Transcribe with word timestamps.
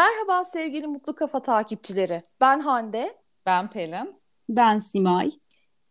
Merhaba 0.00 0.44
sevgili 0.44 0.86
Mutlu 0.86 1.14
Kafa 1.14 1.42
takipçileri. 1.42 2.22
Ben 2.40 2.60
Hande. 2.60 3.16
Ben 3.46 3.68
Pelin. 3.68 4.20
Ben 4.48 4.78
Simay. 4.78 5.30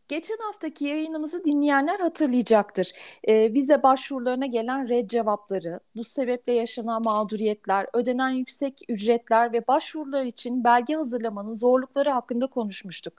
Geçen 0.09 0.37
haftaki 0.37 0.85
yayınımızı 0.85 1.46
dinleyenler 1.46 1.99
hatırlayacaktır. 1.99 2.91
Ee, 3.23 3.53
vize 3.53 3.83
başvurularına 3.83 4.46
gelen 4.46 4.89
red 4.89 5.10
cevapları, 5.10 5.79
bu 5.96 6.03
sebeple 6.03 6.53
yaşanan 6.53 7.03
mağduriyetler, 7.03 7.87
ödenen 7.93 8.29
yüksek 8.29 8.81
ücretler 8.89 9.53
ve 9.53 9.67
başvurular 9.67 10.24
için 10.24 10.63
belge 10.63 10.96
hazırlamanın 10.96 11.53
zorlukları 11.53 12.10
hakkında 12.10 12.47
konuşmuştuk. 12.47 13.13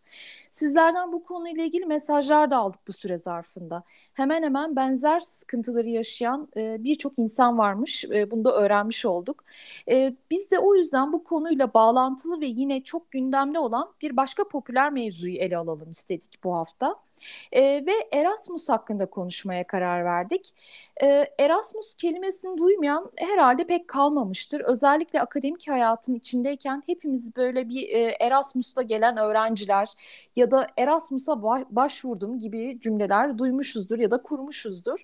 Sizlerden 0.50 1.12
bu 1.12 1.22
konuyla 1.22 1.64
ilgili 1.64 1.86
mesajlar 1.86 2.50
da 2.50 2.56
aldık 2.56 2.80
bu 2.88 2.92
süre 2.92 3.18
zarfında. 3.18 3.82
Hemen 4.14 4.42
hemen 4.42 4.76
benzer 4.76 5.20
sıkıntıları 5.20 5.88
yaşayan 5.88 6.48
e, 6.56 6.84
birçok 6.84 7.18
insan 7.18 7.58
varmış. 7.58 8.04
E, 8.04 8.30
bunu 8.30 8.44
da 8.44 8.56
öğrenmiş 8.56 9.06
olduk. 9.06 9.44
E, 9.90 10.14
biz 10.30 10.50
de 10.50 10.58
o 10.58 10.74
yüzden 10.74 11.12
bu 11.12 11.24
konuyla 11.24 11.74
bağlantılı 11.74 12.40
ve 12.40 12.46
yine 12.46 12.82
çok 12.82 13.10
gündemde 13.10 13.58
olan 13.58 13.92
bir 14.02 14.16
başka 14.16 14.48
popüler 14.48 14.92
mevzuyu 14.92 15.36
ele 15.36 15.56
alalım 15.56 15.90
istedik 15.90 16.44
bu 16.44 16.54
hafta 16.54 16.79
hafta. 16.80 17.09
E, 17.52 17.62
ve 17.62 17.92
Erasmus 18.12 18.68
hakkında 18.68 19.06
konuşmaya 19.06 19.66
karar 19.66 20.04
verdik. 20.04 20.54
E, 21.02 21.26
Erasmus 21.38 21.94
kelimesini 21.94 22.58
duymayan 22.58 23.10
herhalde 23.16 23.66
pek 23.66 23.88
kalmamıştır. 23.88 24.60
Özellikle 24.60 25.20
akademik 25.20 25.68
hayatın 25.68 26.14
içindeyken 26.14 26.82
hepimiz 26.86 27.36
böyle 27.36 27.68
bir 27.68 27.88
e, 27.88 28.16
Erasmus'ta 28.20 28.82
gelen 28.82 29.16
öğrenciler 29.16 29.88
ya 30.36 30.50
da 30.50 30.66
Erasmus'a 30.76 31.42
başvurdum 31.70 32.38
gibi 32.38 32.78
cümleler 32.80 33.38
duymuşuzdur 33.38 33.98
ya 33.98 34.10
da 34.10 34.22
kurmuşuzdur. 34.22 35.02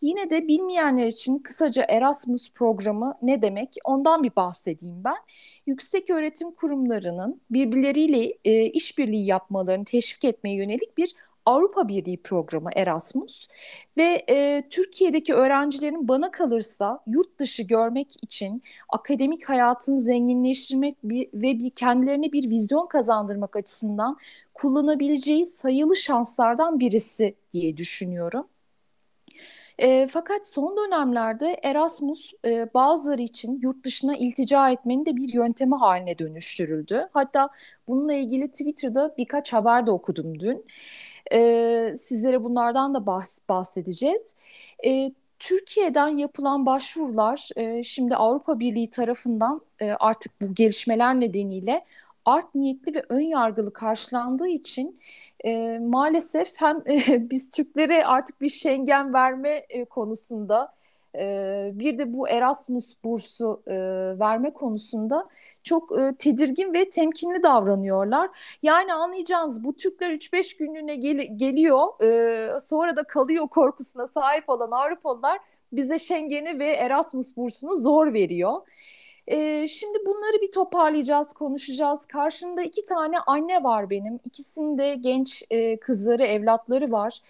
Yine 0.00 0.30
de 0.30 0.48
bilmeyenler 0.48 1.06
için 1.06 1.38
kısaca 1.38 1.84
Erasmus 1.88 2.52
programı 2.52 3.14
ne 3.22 3.42
demek 3.42 3.76
ondan 3.84 4.22
bir 4.22 4.36
bahsedeyim 4.36 5.04
ben 5.04 5.16
yüksek 5.66 6.10
öğretim 6.10 6.50
kurumlarının 6.50 7.40
birbirleriyle 7.50 8.34
e, 8.44 8.64
işbirliği 8.64 9.26
yapmalarını 9.26 9.84
teşvik 9.84 10.24
etmeye 10.24 10.56
yönelik 10.56 10.98
bir 10.98 11.14
Avrupa 11.46 11.88
Birliği 11.88 12.22
programı 12.22 12.70
Erasmus 12.76 13.48
ve 13.96 14.24
e, 14.28 14.68
Türkiye'deki 14.70 15.34
öğrencilerin 15.34 16.08
bana 16.08 16.30
kalırsa 16.30 17.00
yurt 17.06 17.38
dışı 17.38 17.62
görmek 17.62 18.16
için 18.22 18.62
akademik 18.88 19.48
hayatını 19.48 20.00
zenginleştirmek 20.00 20.96
bir, 21.04 21.28
ve 21.34 21.58
bir 21.58 21.70
kendilerine 21.70 22.32
bir 22.32 22.50
vizyon 22.50 22.86
kazandırmak 22.86 23.56
açısından 23.56 24.16
kullanabileceği 24.54 25.46
sayılı 25.46 25.96
şanslardan 25.96 26.80
birisi 26.80 27.34
diye 27.52 27.76
düşünüyorum. 27.76 28.46
E, 29.80 30.08
fakat 30.10 30.46
son 30.46 30.76
dönemlerde 30.76 31.60
Erasmus 31.62 32.32
e, 32.44 32.74
bazıları 32.74 33.22
için 33.22 33.60
yurt 33.62 33.84
dışına 33.84 34.16
iltica 34.16 34.70
etmenin 34.70 35.06
de 35.06 35.16
bir 35.16 35.32
yöntemi 35.32 35.76
haline 35.76 36.18
dönüştürüldü. 36.18 37.08
Hatta 37.12 37.48
bununla 37.88 38.14
ilgili 38.14 38.50
Twitter'da 38.50 39.14
birkaç 39.18 39.52
haber 39.52 39.86
de 39.86 39.90
okudum 39.90 40.40
dün. 40.40 40.64
E, 41.32 41.94
sizlere 41.96 42.44
bunlardan 42.44 42.94
da 42.94 43.06
bahs 43.06 43.38
bahsedeceğiz. 43.48 44.36
E, 44.86 45.12
Türkiye'den 45.38 46.08
yapılan 46.08 46.66
başvurular 46.66 47.48
e, 47.56 47.82
şimdi 47.82 48.16
Avrupa 48.16 48.60
Birliği 48.60 48.90
tarafından 48.90 49.60
e, 49.80 49.92
artık 49.92 50.40
bu 50.40 50.54
gelişmeler 50.54 51.20
nedeniyle 51.20 51.84
art 52.24 52.54
niyetli 52.54 52.94
ve 52.94 53.02
ön 53.08 53.20
yargılı 53.20 53.72
karşılandığı 53.72 54.48
için 54.48 55.00
e, 55.44 55.78
maalesef 55.78 56.52
hem 56.60 56.76
e, 56.88 57.30
biz 57.30 57.50
Türklere 57.50 58.06
artık 58.06 58.40
bir 58.40 58.48
Schengen 58.48 59.14
verme 59.14 59.50
e, 59.68 59.84
konusunda 59.84 60.74
e, 61.14 61.70
bir 61.74 61.98
de 61.98 62.14
bu 62.14 62.28
Erasmus 62.28 62.94
bursu 63.04 63.62
e, 63.66 63.74
verme 64.18 64.52
konusunda 64.52 65.28
çok 65.62 65.98
e, 65.98 66.14
tedirgin 66.18 66.72
ve 66.74 66.90
temkinli 66.90 67.42
davranıyorlar. 67.42 68.30
Yani 68.62 68.94
anlayacağınız 68.94 69.64
bu 69.64 69.76
Türkler 69.76 70.10
3-5 70.10 70.56
günlüğüne 70.56 70.94
gel- 70.94 71.28
geliyor 71.36 72.02
e, 72.56 72.60
sonra 72.60 72.96
da 72.96 73.04
kalıyor 73.04 73.48
korkusuna 73.48 74.06
sahip 74.06 74.48
olan 74.48 74.70
Avrupalılar 74.70 75.38
bize 75.72 75.98
Schengen'i 75.98 76.58
ve 76.58 76.66
Erasmus 76.66 77.36
bursunu 77.36 77.76
zor 77.76 78.12
veriyor. 78.14 78.60
E, 79.26 79.68
şimdi 79.68 79.98
bunları 80.06 80.42
bir 80.42 80.52
toparlayacağız, 80.52 81.32
konuşacağız. 81.32 82.06
Karşında 82.06 82.62
iki 82.62 82.84
tane 82.84 83.18
anne 83.18 83.62
var 83.64 83.90
benim. 83.90 84.20
İkisinde 84.24 84.94
genç 84.94 85.42
e, 85.50 85.76
kızları, 85.80 86.24
evlatları 86.24 86.92
var. 86.92 87.20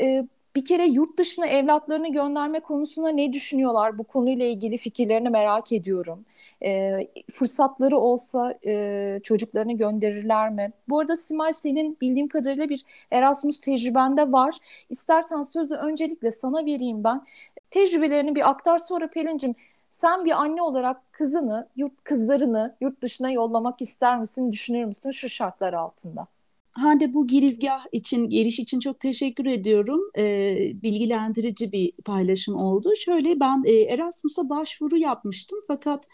E, 0.00 0.24
bir 0.56 0.64
kere 0.64 0.86
yurt 0.86 1.18
dışına 1.18 1.46
evlatlarını 1.46 2.12
gönderme 2.12 2.60
konusunda 2.60 3.08
ne 3.08 3.32
düşünüyorlar? 3.32 3.98
Bu 3.98 4.04
konuyla 4.04 4.46
ilgili 4.46 4.78
fikirlerini 4.78 5.30
merak 5.30 5.72
ediyorum. 5.72 6.24
E, 6.64 6.92
fırsatları 7.32 7.98
olsa 7.98 8.58
e, 8.66 9.20
çocuklarını 9.22 9.72
gönderirler 9.76 10.50
mi? 10.50 10.72
Bu 10.88 11.00
arada 11.00 11.16
Simay 11.16 11.52
senin 11.52 11.96
bildiğim 12.00 12.28
kadarıyla 12.28 12.68
bir 12.68 12.84
Erasmus 13.10 13.60
tecrübende 13.60 14.32
var. 14.32 14.56
İstersen 14.90 15.42
sözü 15.42 15.74
öncelikle 15.74 16.30
sana 16.30 16.66
vereyim 16.66 17.04
ben. 17.04 17.22
Tecrübelerini 17.70 18.34
bir 18.34 18.50
aktar 18.50 18.78
sonra 18.78 19.10
Pelin'cim 19.10 19.54
sen 19.90 20.24
bir 20.24 20.30
anne 20.32 20.62
olarak 20.62 21.12
kızını, 21.12 21.68
yurt 21.76 22.04
kızlarını 22.04 22.76
yurt 22.80 23.02
dışına 23.02 23.30
yollamak 23.30 23.82
ister 23.82 24.18
misin, 24.18 24.52
düşünür 24.52 24.84
müsün 24.84 25.10
şu 25.10 25.28
şartlar 25.28 25.72
altında? 25.72 26.26
Hande 26.72 27.14
bu 27.14 27.26
girizgah 27.26 27.86
için, 27.92 28.24
giriş 28.24 28.58
için 28.58 28.80
çok 28.80 29.00
teşekkür 29.00 29.46
ediyorum. 29.46 30.00
E, 30.18 30.56
bilgilendirici 30.82 31.72
bir 31.72 31.92
paylaşım 32.04 32.56
oldu. 32.56 32.88
Şöyle 33.04 33.40
ben 33.40 33.62
e, 33.66 33.72
Erasmus'a 33.72 34.48
başvuru 34.48 34.96
yapmıştım 34.96 35.58
fakat 35.66 36.06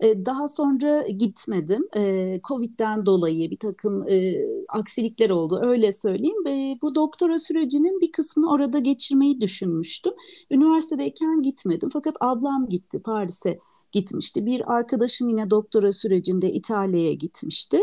e, 0.00 0.26
daha 0.26 0.48
sonra 0.48 1.08
gitmedim. 1.08 1.82
E, 1.96 2.40
Covid'den 2.48 3.06
dolayı 3.06 3.50
bir 3.50 3.56
takım 3.56 4.08
e, 4.08 4.42
aksilikler 4.68 5.30
oldu 5.30 5.60
öyle 5.62 5.92
söyleyeyim. 5.92 6.46
E, 6.46 6.74
bu 6.82 6.94
doktora 6.94 7.38
sürecinin 7.38 8.00
bir 8.00 8.12
kısmını 8.12 8.50
orada 8.50 8.78
geçirmeyi 8.78 9.40
düşünmüştüm. 9.40 10.12
Üniversitedeyken 10.50 11.38
gitmedim 11.38 11.88
fakat 11.92 12.16
ablam 12.20 12.68
gitti 12.68 13.02
Paris'e 13.02 13.58
gitmişti. 13.92 14.46
Bir 14.46 14.72
arkadaşım 14.74 15.28
yine 15.28 15.50
doktora 15.50 15.92
sürecinde 15.92 16.52
İtalya'ya 16.52 17.12
gitmişti. 17.12 17.78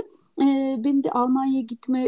Benim 0.84 1.04
de 1.04 1.12
Almanya'ya 1.12 1.62
gitme 1.62 2.06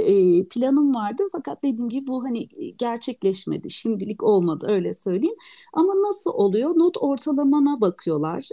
planım 0.49 0.95
vardı 0.95 1.23
fakat 1.31 1.63
dediğim 1.63 1.89
gibi 1.89 2.07
bu 2.07 2.23
hani 2.23 2.47
gerçekleşmedi. 2.77 3.69
Şimdilik 3.69 4.23
olmadı 4.23 4.67
öyle 4.71 4.93
söyleyeyim. 4.93 5.35
Ama 5.73 5.93
nasıl 5.93 6.31
oluyor? 6.33 6.69
Not 6.69 6.97
ortalamana 6.99 7.81
bakıyorlar. 7.81 8.49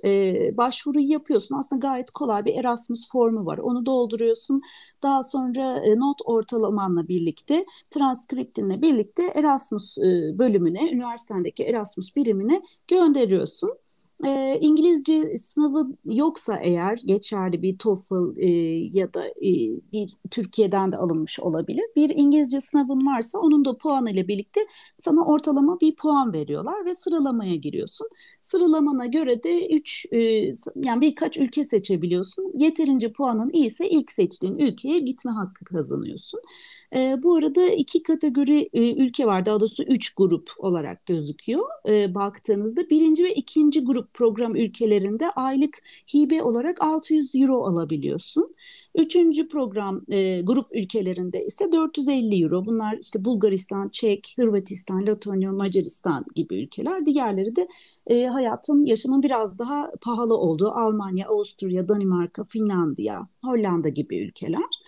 Başvuruyu 0.56 1.10
yapıyorsun. 1.10 1.54
Aslında 1.54 1.80
gayet 1.80 2.10
kolay 2.10 2.44
bir 2.44 2.54
Erasmus 2.54 3.12
formu 3.12 3.46
var. 3.46 3.58
Onu 3.58 3.86
dolduruyorsun. 3.86 4.62
Daha 5.02 5.22
sonra 5.22 5.82
not 5.96 6.18
ortalamanla 6.24 7.08
birlikte, 7.08 7.64
transkriptinle 7.90 8.82
birlikte 8.82 9.22
Erasmus 9.22 9.96
bölümüne, 10.38 10.90
üniversitedeki 10.92 11.64
Erasmus 11.64 12.16
birimine 12.16 12.62
gönderiyorsun. 12.88 13.70
E, 14.26 14.58
İngilizce 14.60 15.38
sınavı 15.38 15.96
yoksa 16.04 16.56
eğer 16.56 16.98
geçerli 17.06 17.62
bir 17.62 17.78
TOEFL 17.78 18.38
e, 18.38 18.48
ya 18.98 19.14
da 19.14 19.26
e, 19.28 19.50
bir 19.92 20.10
Türkiye'den 20.30 20.92
de 20.92 20.96
alınmış 20.96 21.40
olabilir. 21.40 21.84
Bir 21.96 22.10
İngilizce 22.10 22.60
sınavın 22.60 23.06
varsa 23.06 23.38
onun 23.38 23.64
da 23.64 23.76
puanı 23.76 24.10
ile 24.10 24.28
birlikte 24.28 24.60
sana 24.98 25.24
ortalama 25.24 25.80
bir 25.80 25.96
puan 25.96 26.32
veriyorlar 26.32 26.84
ve 26.84 26.94
sıralamaya 26.94 27.56
giriyorsun. 27.56 28.06
Sıralamana 28.42 29.06
göre 29.06 29.42
de 29.42 29.68
3 29.68 30.06
e, 30.12 30.18
yani 30.76 31.00
birkaç 31.00 31.38
ülke 31.38 31.64
seçebiliyorsun. 31.64 32.52
Yeterince 32.54 33.12
puanın 33.12 33.50
iyiyse 33.52 33.88
ilk 33.88 34.12
seçtiğin 34.12 34.58
ülkeye 34.58 34.98
gitme 34.98 35.30
hakkı 35.32 35.64
kazanıyorsun. 35.64 36.40
E, 36.96 37.16
bu 37.22 37.34
arada 37.34 37.68
iki 37.68 38.02
kategori 38.02 38.68
e, 38.72 38.94
ülke 39.04 39.26
var. 39.26 39.46
Daha 39.46 39.60
doğrusu 39.60 39.82
üç 39.82 40.14
grup 40.14 40.50
olarak 40.58 41.06
gözüküyor 41.06 41.64
e, 41.88 42.14
baktığınızda. 42.14 42.90
Birinci 42.90 43.24
ve 43.24 43.34
ikinci 43.34 43.84
grup 43.84 44.14
program 44.14 44.56
ülkelerinde 44.56 45.30
aylık 45.30 45.82
hibe 46.14 46.42
olarak 46.42 46.82
600 46.82 47.30
euro 47.34 47.64
alabiliyorsun. 47.64 48.54
Üçüncü 48.94 49.48
program 49.48 50.02
e, 50.08 50.40
grup 50.40 50.64
ülkelerinde 50.72 51.44
ise 51.44 51.72
450 51.72 52.42
euro. 52.42 52.66
Bunlar 52.66 52.98
işte 53.02 53.24
Bulgaristan, 53.24 53.88
Çek, 53.88 54.34
Hırvatistan, 54.38 55.06
Letonya, 55.06 55.52
Macaristan 55.52 56.24
gibi 56.34 56.62
ülkeler. 56.62 57.06
Diğerleri 57.06 57.56
de 57.56 57.68
e, 58.06 58.26
hayatın, 58.26 58.86
yaşamın 58.86 59.22
biraz 59.22 59.58
daha 59.58 59.90
pahalı 60.00 60.36
olduğu 60.36 60.70
Almanya, 60.70 61.28
Avusturya, 61.28 61.88
Danimarka, 61.88 62.44
Finlandiya, 62.44 63.28
Hollanda 63.44 63.88
gibi 63.88 64.18
ülkeler. 64.18 64.80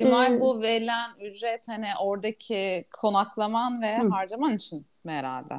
Simay 0.00 0.34
ee, 0.34 0.40
bu 0.40 0.62
verilen 0.62 1.10
ücret 1.20 1.68
hani 1.68 1.86
oradaki 2.02 2.84
konaklaman 3.00 3.82
ve 3.82 3.98
hı. 3.98 4.08
harcaman 4.08 4.54
için 4.54 4.86
mi 5.04 5.12
herhalde? 5.12 5.54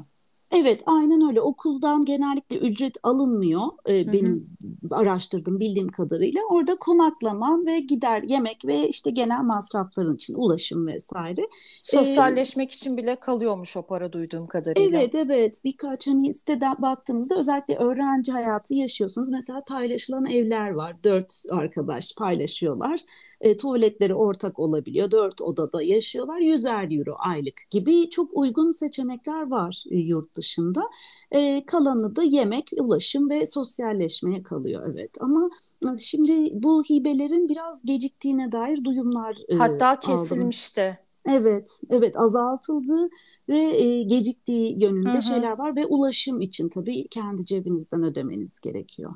Evet, 0.51 0.83
aynen 0.85 1.27
öyle. 1.29 1.41
Okuldan 1.41 2.05
genellikle 2.05 2.57
ücret 2.57 2.97
alınmıyor. 3.03 3.67
Ee, 3.85 4.05
Hı 4.05 4.09
hı. 4.09 4.13
benim 4.13 4.57
araştırdığım, 4.91 5.59
bildiğim 5.59 5.88
kadarıyla. 5.88 6.41
Orada 6.49 6.75
konaklama 6.75 7.65
ve 7.65 7.79
gider, 7.79 8.23
yemek 8.23 8.65
ve 8.65 8.88
işte 8.88 9.11
genel 9.11 9.41
masrafların 9.41 10.13
için 10.13 10.33
ulaşım 10.38 10.88
vesaire. 10.88 11.41
Ee, 11.41 11.47
Sosyalleşmek 11.83 12.71
için 12.71 12.97
bile 12.97 13.15
kalıyormuş 13.15 13.77
o 13.77 13.81
para 13.81 14.13
duyduğum 14.13 14.47
kadarıyla. 14.47 14.99
evet, 14.99 15.15
evet. 15.15 15.61
Birkaç 15.63 16.07
hani 16.07 16.33
siteden 16.33 16.75
baktığınızda 16.79 17.35
özellikle 17.39 17.75
öğrenci 17.75 18.31
hayatı 18.31 18.73
yaşıyorsunuz. 18.75 19.29
Mesela 19.29 19.61
paylaşılan 19.67 20.25
evler 20.25 20.69
var. 20.69 21.03
Dört 21.03 21.43
arkadaş 21.51 22.15
paylaşıyorlar. 22.15 22.99
E, 23.41 23.57
tuvaletleri 23.57 24.15
ortak 24.15 24.59
olabiliyor. 24.59 25.11
Dört 25.11 25.41
odada 25.41 25.83
yaşıyorlar. 25.83 26.39
100'er 26.39 26.97
euro 26.97 27.15
aylık 27.17 27.61
gibi 27.71 28.09
çok 28.09 28.29
uygun 28.33 28.71
seçenekler 28.71 29.49
var 29.51 29.83
e, 29.91 29.97
yurt 29.97 30.35
dışında. 30.35 30.83
E, 31.31 31.65
kalanı 31.65 32.15
da 32.15 32.23
yemek, 32.23 32.69
ulaşım 32.79 33.29
ve 33.29 33.45
sosyalleşmeye 33.45 34.43
kalıyor 34.43 34.83
evet. 34.85 35.11
Ama 35.19 35.49
e, 35.93 35.97
şimdi 35.97 36.49
bu 36.63 36.83
hibelerin 36.83 37.49
biraz 37.49 37.85
geciktiğine 37.85 38.51
dair 38.51 38.83
duyumlar 38.83 39.38
e, 39.49 39.55
Hatta 39.55 39.88
aldım. 39.88 40.01
kesilmişti. 40.01 40.97
Evet, 41.29 41.81
evet 41.89 42.19
azaltıldı 42.19 43.09
ve 43.49 43.59
e, 43.59 44.03
geciktiği 44.03 44.75
Hı 44.75 44.79
yönünde 44.79 45.17
hı. 45.17 45.21
şeyler 45.21 45.59
var 45.59 45.75
ve 45.75 45.85
ulaşım 45.85 46.41
için 46.41 46.69
tabii 46.69 47.07
kendi 47.07 47.45
cebinizden 47.45 48.03
ödemeniz 48.03 48.59
gerekiyor. 48.59 49.15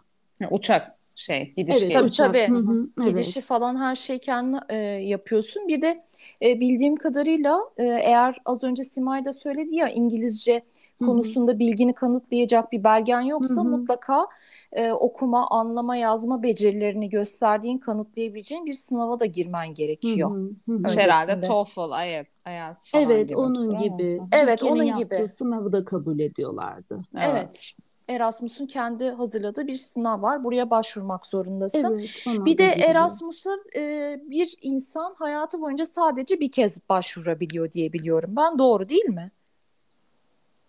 Uçak 0.51 0.97
şey 1.15 1.53
gidiş 1.57 1.83
Evet, 1.83 1.93
Tabii 1.93 2.11
tabii. 2.11 2.47
Hı 2.47 2.55
hı, 2.55 3.05
Gidişi 3.09 3.39
evet. 3.39 3.47
falan 3.47 3.75
her 3.75 3.95
şeyi 3.95 4.19
kendin 4.19 4.59
e, 4.69 4.75
yapıyorsun. 4.85 5.67
Bir 5.67 5.81
de 5.81 6.03
e, 6.41 6.59
bildiğim 6.59 6.95
kadarıyla 6.95 7.59
e, 7.77 7.83
eğer 7.83 8.37
az 8.45 8.63
önce 8.63 8.83
Simay 8.83 9.25
da 9.25 9.33
söyledi 9.33 9.75
ya 9.75 9.89
İngilizce 9.89 10.63
konusunda 10.99 11.59
bilgini 11.59 11.93
kanıtlayacak 11.93 12.71
bir 12.71 12.83
belgen 12.83 13.21
yoksa 13.21 13.61
hı, 13.61 13.63
mutlaka 13.63 14.27
e, 14.71 14.91
okuma, 14.91 15.47
anlama, 15.49 15.95
yazma 15.95 16.43
becerilerini 16.43 17.09
gösterdiğin, 17.09 17.77
kanıtlayabileceğin 17.77 18.65
bir 18.65 18.73
sınava 18.73 19.19
da 19.19 19.25
girmen 19.25 19.73
gerekiyor 19.73 20.31
hı, 20.31 20.51
hı 20.67 20.77
hı. 20.77 20.87
Herhalde. 20.95 21.41
TOEFL, 21.41 22.05
IELTS, 22.07 22.35
IELTS 22.47 22.91
falan 22.91 23.05
Evet, 23.11 23.29
gibi. 23.29 23.37
onun 23.37 23.77
gibi. 23.77 24.21
Evet, 24.31 24.59
Türkiye'nin 24.59 24.79
onun 24.79 24.83
yaptığı 24.83 25.17
gibi. 25.17 25.27
sınavı 25.27 25.71
da 25.71 25.85
kabul 25.85 26.19
ediyorlardı. 26.19 26.99
Evet. 27.15 27.29
Evet. 27.31 27.75
Erasmus'un 28.07 28.65
kendi 28.65 29.09
hazırladığı 29.09 29.67
bir 29.67 29.75
sınav 29.75 30.21
var. 30.21 30.43
Buraya 30.43 30.69
başvurmak 30.69 31.25
zorundasın. 31.25 31.99
Evet, 32.27 32.45
Bir 32.45 32.57
de. 32.57 32.63
Erasmus'a 32.63 33.57
e, 33.75 34.19
bir 34.29 34.55
insan 34.61 35.15
hayatı 35.19 35.61
boyunca 35.61 35.85
sadece 35.85 36.39
bir 36.39 36.51
kez 36.51 36.89
başvurabiliyor 36.89 37.71
diye 37.71 37.93
biliyorum 37.93 38.29
ben. 38.35 38.59
Doğru 38.59 38.89
değil 38.89 39.05
mi? 39.05 39.31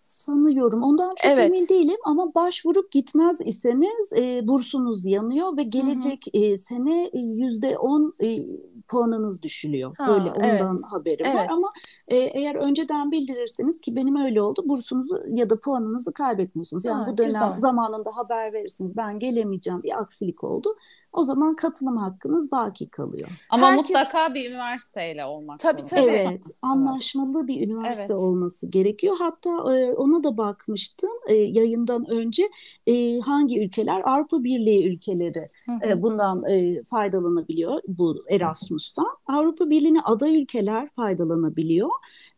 Sanıyorum. 0.01 0.83
Ondan 0.83 1.15
çok 1.15 1.31
emin 1.31 1.57
Evet. 1.59 1.69
değilim 1.69 1.97
ama 2.05 2.35
başvurup 2.35 2.91
gitmez 2.91 3.41
iseniz 3.45 4.13
e, 4.13 4.47
bursunuz 4.47 5.05
yanıyor 5.05 5.57
ve 5.57 5.61
Hı 5.61 5.65
hı. 5.65 5.69
gelecek 5.69 6.25
e, 6.33 6.57
sene 6.57 7.09
e, 7.13 7.19
yüzde 7.19 7.77
on 7.77 8.13
e, 8.23 8.45
puanınız 8.87 9.41
düşülüyor. 9.41 9.95
Ha, 9.97 10.33
ondan 10.37 10.75
evet. 10.75 10.83
haberim 10.91 11.25
var 11.25 11.35
Evet. 11.39 11.49
ama 11.51 11.71
e, 12.07 12.17
eğer 12.17 12.55
önceden 12.55 13.11
bildirirseniz 13.11 13.81
ki 13.81 13.95
benim 13.95 14.15
öyle 14.15 14.41
oldu 14.41 14.63
bursunuzu 14.69 15.23
ya 15.29 15.49
da 15.49 15.59
puanınızı 15.59 16.13
kaybetmiyorsunuz. 16.13 16.85
Yani 16.85 17.03
Ha, 17.03 17.11
bu 17.11 17.17
dönem 17.17 17.29
güzel. 17.31 17.55
zamanında 17.55 18.09
haber 18.17 18.53
verirsiniz 18.53 18.97
ben 18.97 19.19
gelemeyeceğim 19.19 19.83
bir 19.83 19.99
aksilik 20.01 20.43
oldu. 20.43 20.75
O 21.13 21.23
zaman 21.23 21.55
katılım 21.55 21.97
hakkınız 21.97 22.51
baki 22.51 22.89
kalıyor. 22.89 23.29
Ama 23.49 23.67
Herkes 23.67 23.89
mutlaka 23.89 24.33
bir 24.33 24.49
üniversiteyle 24.49 25.25
olmak 25.25 25.59
tabii 25.59 25.81
zorunda. 25.81 25.95
tabii. 25.95 26.01
Evet, 26.09 26.25
Evet. 26.29 26.43
anlaşmalı 26.61 27.47
bir 27.47 27.67
üniversite 27.67 28.07
Evet. 28.09 28.19
olması 28.19 28.67
gerekiyor. 28.67 29.15
Hatta 29.19 29.49
e, 29.75 29.93
ona 29.93 30.23
da 30.23 30.37
bakmıştım 30.37 31.09
e, 31.27 31.33
yayından 31.33 32.09
önce 32.09 32.43
e, 32.87 33.19
hangi 33.19 33.63
ülkeler 33.65 34.01
Avrupa 34.05 34.43
Birliği 34.43 34.87
ülkeleri 34.87 35.45
Hı 35.65 35.71
hı. 35.71 35.89
e, 35.89 36.01
bundan 36.01 36.49
e, 36.49 36.83
faydalanabiliyor 36.83 37.81
bu 37.87 38.23
Erasmus'tan. 38.29 39.07
Avrupa 39.27 39.69
Birliği'ne 39.69 40.01
aday 40.01 40.41
ülkeler 40.41 40.89
faydalanabiliyor 40.89 41.89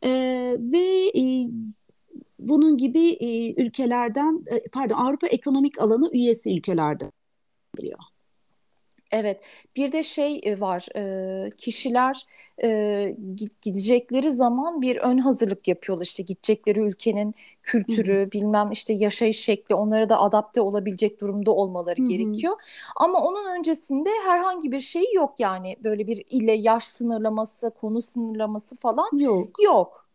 E, 0.03 0.09
ve 0.59 1.11
e, 1.15 1.47
bunun 2.39 2.77
gibi 2.77 3.09
e, 3.09 3.53
ülkelerden 3.63 4.43
e, 4.51 4.69
pardon 4.73 4.95
Avrupa 4.95 5.27
Ekonomik 5.27 5.81
Alanı 5.81 6.09
üyesi 6.13 6.57
ülkelerden 6.57 7.11
geliyor. 7.77 7.99
Evet, 9.11 9.41
bir 9.75 9.91
de 9.91 10.03
şey 10.03 10.55
var, 10.59 10.87
e, 11.47 11.51
kişiler 11.57 12.21
e, 12.63 13.15
gidecekleri 13.61 14.31
zaman 14.31 14.81
bir 14.81 14.97
ön 14.97 15.17
hazırlık 15.17 15.67
yapıyorlar. 15.67 16.05
İşte 16.05 16.23
gidecekleri 16.23 16.79
ülkenin 16.79 17.35
kültürü, 17.63 18.31
bilmem 18.31 18.71
işte 18.71 18.93
yaşayış 18.93 19.39
şekli, 19.39 19.75
onlara 19.75 20.09
da 20.09 20.19
adapte 20.19 20.61
olabilecek 20.61 21.21
durumda 21.21 21.51
olmaları 21.51 21.99
hı 21.99 22.03
hı. 22.03 22.07
gerekiyor. 22.07 22.55
Ama 22.95 23.21
onun 23.21 23.57
öncesinde 23.59 24.09
herhangi 24.25 24.71
bir 24.71 24.79
şey 24.79 25.13
yok 25.13 25.39
yani 25.39 25.75
böyle 25.83 26.07
bir 26.07 26.23
ile 26.29 26.53
yaş 26.53 26.83
sınırlaması, 26.83 27.71
konu 27.81 28.01
sınırlaması 28.01 28.75
falan 28.77 29.09
Yok. 29.11 29.59
yok. 29.63 30.08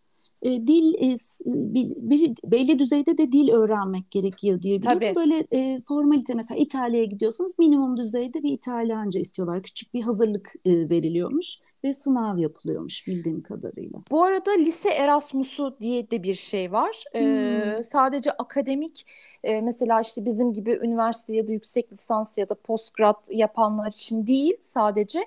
E, 0.45 0.67
dil 0.67 0.95
e, 0.95 1.15
bir, 1.47 1.89
bir- 1.97 2.35
belli 2.45 2.79
düzeyde 2.79 3.19
de 3.19 3.33
dil 3.33 3.49
öğrenmek 3.49 4.11
gerekiyor 4.11 4.63
diye 4.63 4.79
biliyorum. 4.79 5.01
Tabii. 5.01 5.15
Böyle 5.17 5.47
e, 5.53 5.81
formalite 5.89 6.35
mesela 6.35 6.61
İtalya'ya 6.61 7.05
gidiyorsanız 7.05 7.59
minimum 7.59 7.97
düzeyde 7.97 8.43
bir 8.43 8.53
İtalyanca 8.53 9.21
istiyorlar. 9.21 9.63
Küçük 9.63 9.95
bir 9.95 10.03
hazırlık 10.03 10.53
e, 10.65 10.71
veriliyormuş 10.91 11.59
ve 11.85 11.93
sınav 11.93 12.39
yapılıyormuş 12.39 13.07
bildiğim 13.07 13.43
kadarıyla. 13.43 13.99
Bu 14.11 14.25
arada 14.25 14.51
lise 14.51 14.91
Erasmus'u 14.91 15.77
diye 15.81 16.11
de 16.11 16.23
bir 16.23 16.35
şey 16.35 16.73
var. 16.73 17.05
Hmm. 17.13 17.21
Ee, 17.23 17.81
sadece 17.83 18.33
akademik 18.33 19.07
e, 19.45 19.61
mesela 19.61 20.01
işte 20.01 20.25
bizim 20.25 20.53
gibi 20.53 20.79
üniversite 20.83 21.37
ya 21.37 21.49
da 21.49 21.53
yüksek 21.53 21.93
lisans 21.93 22.39
ya 22.39 22.49
da 22.49 22.55
postgrad 22.55 23.27
yapanlar 23.31 23.91
için 23.91 24.27
değil 24.27 24.57
sadece 24.61 25.25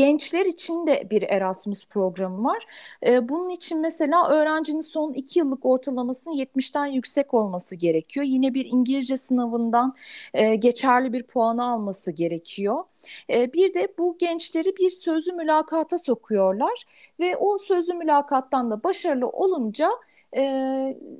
gençler 0.00 0.46
için 0.46 0.86
de 0.86 1.10
bir 1.10 1.22
Erasmus 1.22 1.86
programı 1.86 2.44
var. 2.44 2.66
Ee, 3.06 3.28
bunun 3.28 3.48
için 3.48 3.80
mesela 3.80 4.28
öğrencinin 4.28 4.80
son 4.80 5.12
iki 5.12 5.38
yıllık 5.38 5.66
ortalamasının 5.66 6.36
70'ten 6.36 6.86
yüksek 6.86 7.34
olması 7.34 7.76
gerekiyor. 7.76 8.26
Yine 8.26 8.54
bir 8.54 8.64
İngilizce 8.64 9.16
sınavından 9.16 9.94
e, 10.34 10.54
geçerli 10.54 11.12
bir 11.12 11.22
puanı 11.22 11.64
alması 11.64 12.12
gerekiyor. 12.12 12.84
E, 13.30 13.52
bir 13.52 13.74
de 13.74 13.88
bu 13.98 14.16
gençleri 14.18 14.76
bir 14.76 14.90
sözlü 14.90 15.32
mülakata 15.32 15.98
sokuyorlar 15.98 16.84
ve 17.20 17.36
o 17.36 17.58
sözlü 17.58 17.94
mülakattan 17.94 18.70
da 18.70 18.84
başarılı 18.84 19.28
olunca 19.28 19.90
e, 20.36 20.42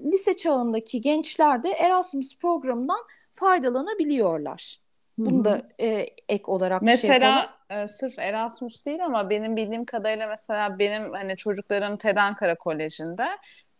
lise 0.05 0.37
çağındaki 0.37 1.01
gençler 1.01 1.63
de 1.63 1.71
Erasmus 1.71 2.39
programından 2.39 3.01
faydalanabiliyorlar. 3.35 4.81
Bunu 5.19 5.39
hı. 5.41 5.45
da 5.45 5.69
e, 5.81 6.07
ek 6.29 6.45
olarak 6.47 6.83
bir 6.83 6.97
şey 6.97 7.11
yapalım. 7.11 7.60
E, 7.71 7.87
sırf 7.89 8.19
Erasmus 8.19 8.87
değil 8.87 9.05
ama 9.05 9.31
benim 9.31 9.57
bildiğim 9.57 9.85
kadarıyla 9.85 10.27
mesela 10.27 10.79
benim 10.79 11.13
hani 11.13 11.37
çocuklarım 11.37 11.97
TED 11.97 12.17
Ankara 12.17 12.55
Koleji'nde 12.55 13.27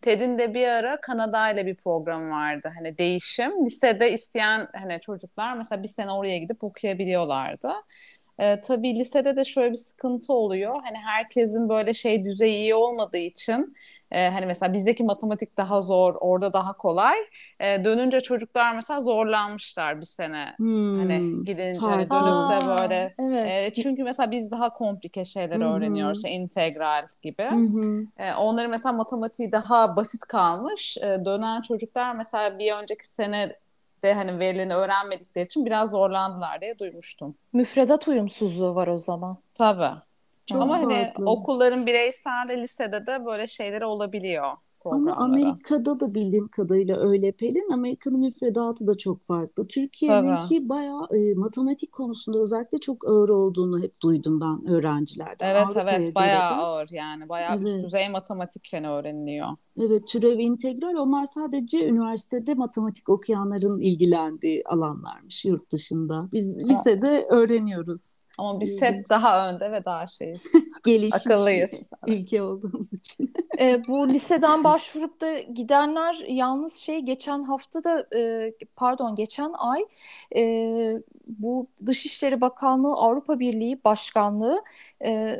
TED'in 0.01 0.37
de 0.37 0.53
bir 0.53 0.67
ara 0.67 1.01
Kanada 1.01 1.51
ile 1.51 1.65
bir 1.65 1.75
program 1.75 2.31
vardı. 2.31 2.71
Hani 2.77 2.97
değişim. 2.97 3.65
Lisede 3.65 4.11
isteyen 4.13 4.67
hani 4.73 4.99
çocuklar 5.01 5.53
mesela 5.57 5.83
bir 5.83 5.87
sene 5.87 6.11
oraya 6.11 6.37
gidip 6.37 6.63
okuyabiliyorlardı. 6.63 7.69
E, 8.39 8.61
tabii 8.61 8.95
lisede 8.95 9.35
de 9.35 9.45
şöyle 9.45 9.71
bir 9.71 9.75
sıkıntı 9.75 10.33
oluyor. 10.33 10.73
Hani 10.83 10.97
herkesin 10.97 11.69
böyle 11.69 11.93
şey 11.93 12.25
düzeyi 12.25 12.55
iyi 12.55 12.75
olmadığı 12.75 13.17
için 13.17 13.73
e, 14.11 14.29
hani 14.29 14.45
mesela 14.45 14.73
bizdeki 14.73 15.03
matematik 15.03 15.57
daha 15.57 15.81
zor, 15.81 16.15
orada 16.19 16.53
daha 16.53 16.73
kolay. 16.77 17.15
E, 17.59 17.83
dönünce 17.83 18.21
çocuklar 18.21 18.75
mesela 18.75 19.01
zorlanmışlar 19.01 19.97
bir 20.01 20.05
sene. 20.05 20.59
Hani 20.95 21.23
Hmm, 21.23 21.43
gidince 21.45 21.89
hani 21.89 22.11
dönüp 22.11 22.47
de 22.47 22.65
böyle 22.65 23.15
evet. 23.19 23.55
e, 23.71 23.73
çünkü 23.73 24.03
mesela 24.03 24.31
biz 24.31 24.51
daha 24.51 24.73
komplike 24.73 25.25
şeyler 25.25 25.61
hı. 25.61 25.65
öğreniyoruz. 25.77 26.17
işte 26.17 26.29
integral 26.29 27.07
gibi. 27.21 27.43
Hı 27.49 27.55
hı. 27.55 28.07
E, 28.17 28.33
onların 28.33 28.71
mesela 28.71 28.93
matematiği 28.93 29.51
daha 29.51 29.95
basit 29.95 30.21
kalmış. 30.21 30.97
E, 30.97 31.25
dönen 31.25 31.61
çocuklar 31.61 32.15
mesela 32.15 32.59
bir 32.59 32.73
önceki 32.73 33.07
sene 33.07 33.55
de 34.03 34.13
hani 34.13 34.39
verileni 34.39 34.75
öğrenmedikleri 34.75 35.45
için 35.45 35.65
biraz 35.65 35.91
zorlandılar 35.91 36.61
diye 36.61 36.79
duymuştum. 36.79 37.35
Müfredat 37.53 38.07
uyumsuzluğu 38.07 38.75
var 38.75 38.87
o 38.87 38.97
zaman. 38.97 39.37
Tabii. 39.53 40.01
Çok 40.45 40.61
Ama 40.61 40.77
hani 40.77 41.03
farklı. 41.03 41.25
okulların 41.25 41.85
bireysel 41.87 42.49
de 42.49 42.61
lisede 42.61 43.07
de 43.07 43.25
böyle 43.25 43.47
şeyleri 43.47 43.85
olabiliyor 43.85 44.53
Ama. 44.85 45.15
Amerika'da 45.15 45.99
da 45.99 46.13
bildiğim 46.13 46.47
kadarıyla 46.47 46.97
öyle 46.99 47.31
Pelin. 47.31 47.71
Amerika'nın 47.73 48.19
müfredatı 48.19 48.87
da 48.87 48.97
çok 48.97 49.23
farklı. 49.25 49.67
Türkiye'ninki 49.67 50.69
bayağı 50.69 51.07
e, 51.11 51.33
matematik 51.33 51.91
konusunda 51.91 52.39
özellikle 52.39 52.77
çok 52.77 53.07
ağır 53.07 53.29
olduğunu 53.29 53.83
hep 53.83 54.01
duydum 54.01 54.41
ben 54.41 54.67
öğrencilerden. 54.67 55.49
Evet 55.49 55.63
Avrupa'ya 55.65 55.95
evet 55.95 56.05
göre 56.05 56.15
bayağı 56.15 56.57
de. 56.57 56.61
ağır 56.61 56.89
yani 56.91 57.29
bayağı 57.29 57.55
üst 57.59 57.67
Evet. 57.67 57.85
düzey 57.85 58.09
matematik 58.09 58.69
hani 58.73 58.89
öğreniliyor. 58.89 59.47
Evet, 59.79 60.07
türev 60.07 60.39
integral 60.39 60.95
onlar 60.95 61.25
sadece 61.25 61.87
üniversitede 61.87 62.53
matematik 62.53 63.09
okuyanların 63.09 63.79
ilgilendiği 63.79 64.63
alanlarmış 64.65 65.45
yurt 65.45 65.71
dışında. 65.71 66.29
Biz 66.33 66.69
lisede 66.69 67.27
öğreniyoruz. 67.29 68.20
Ama 68.37 68.59
biz 68.59 68.81
hep 68.81 69.09
daha 69.09 69.49
önde 69.49 69.71
ve 69.71 69.85
daha 69.85 70.07
şeyiz. 70.07 70.51
Gelişmiş 70.83 71.27
Akıllıyız. 71.27 71.89
ülke 72.07 72.41
olduğumuz 72.41 72.93
için. 72.93 73.33
E, 73.59 73.87
bu 73.87 74.09
liseden 74.09 74.63
başvurup 74.63 75.21
da 75.21 75.39
gidenler 75.39 76.25
yalnız 76.27 76.75
şey 76.75 76.99
geçen 76.99 77.43
hafta 77.43 77.83
da 77.83 78.07
e, 78.15 78.53
pardon 78.75 79.15
geçen 79.15 79.53
ay 79.57 79.81
e, 80.35 80.43
bu 81.27 81.67
Dışişleri 81.85 82.41
Bakanlığı 82.41 82.93
Avrupa 82.95 83.39
Birliği 83.39 83.83
Başkanlığı 83.83 84.61
e, 85.03 85.37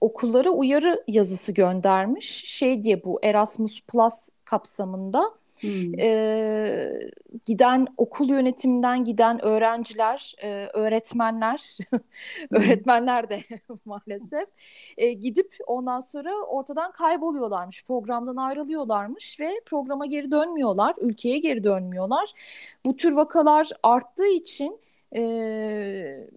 okullara 0.00 0.50
uyarı 0.50 1.04
yazısı 1.08 1.52
göndermiş. 1.52 2.44
Şey 2.46 2.82
diye 2.82 3.04
bu 3.04 3.20
Erasmus 3.22 3.80
Plus 3.82 4.28
kapsamında 4.44 5.30
Hmm. 5.60 6.00
E, 6.00 7.10
giden 7.46 7.86
okul 7.96 8.28
yönetiminden 8.28 9.04
giden 9.04 9.44
öğrenciler, 9.44 10.34
e, 10.42 10.68
öğretmenler, 10.74 11.78
öğretmenler 12.50 13.30
de 13.30 13.40
maalesef 13.84 14.48
e, 14.96 15.12
gidip 15.12 15.56
ondan 15.66 16.00
sonra 16.00 16.34
ortadan 16.46 16.92
kayboluyorlarmış. 16.92 17.84
Programdan 17.84 18.36
ayrılıyorlarmış 18.36 19.40
ve 19.40 19.50
programa 19.66 20.06
geri 20.06 20.30
dönmüyorlar, 20.30 20.94
ülkeye 21.00 21.38
geri 21.38 21.64
dönmüyorlar. 21.64 22.32
Bu 22.86 22.96
tür 22.96 23.12
vakalar 23.12 23.68
arttığı 23.82 24.28
için 24.28 24.80
e, 25.16 25.20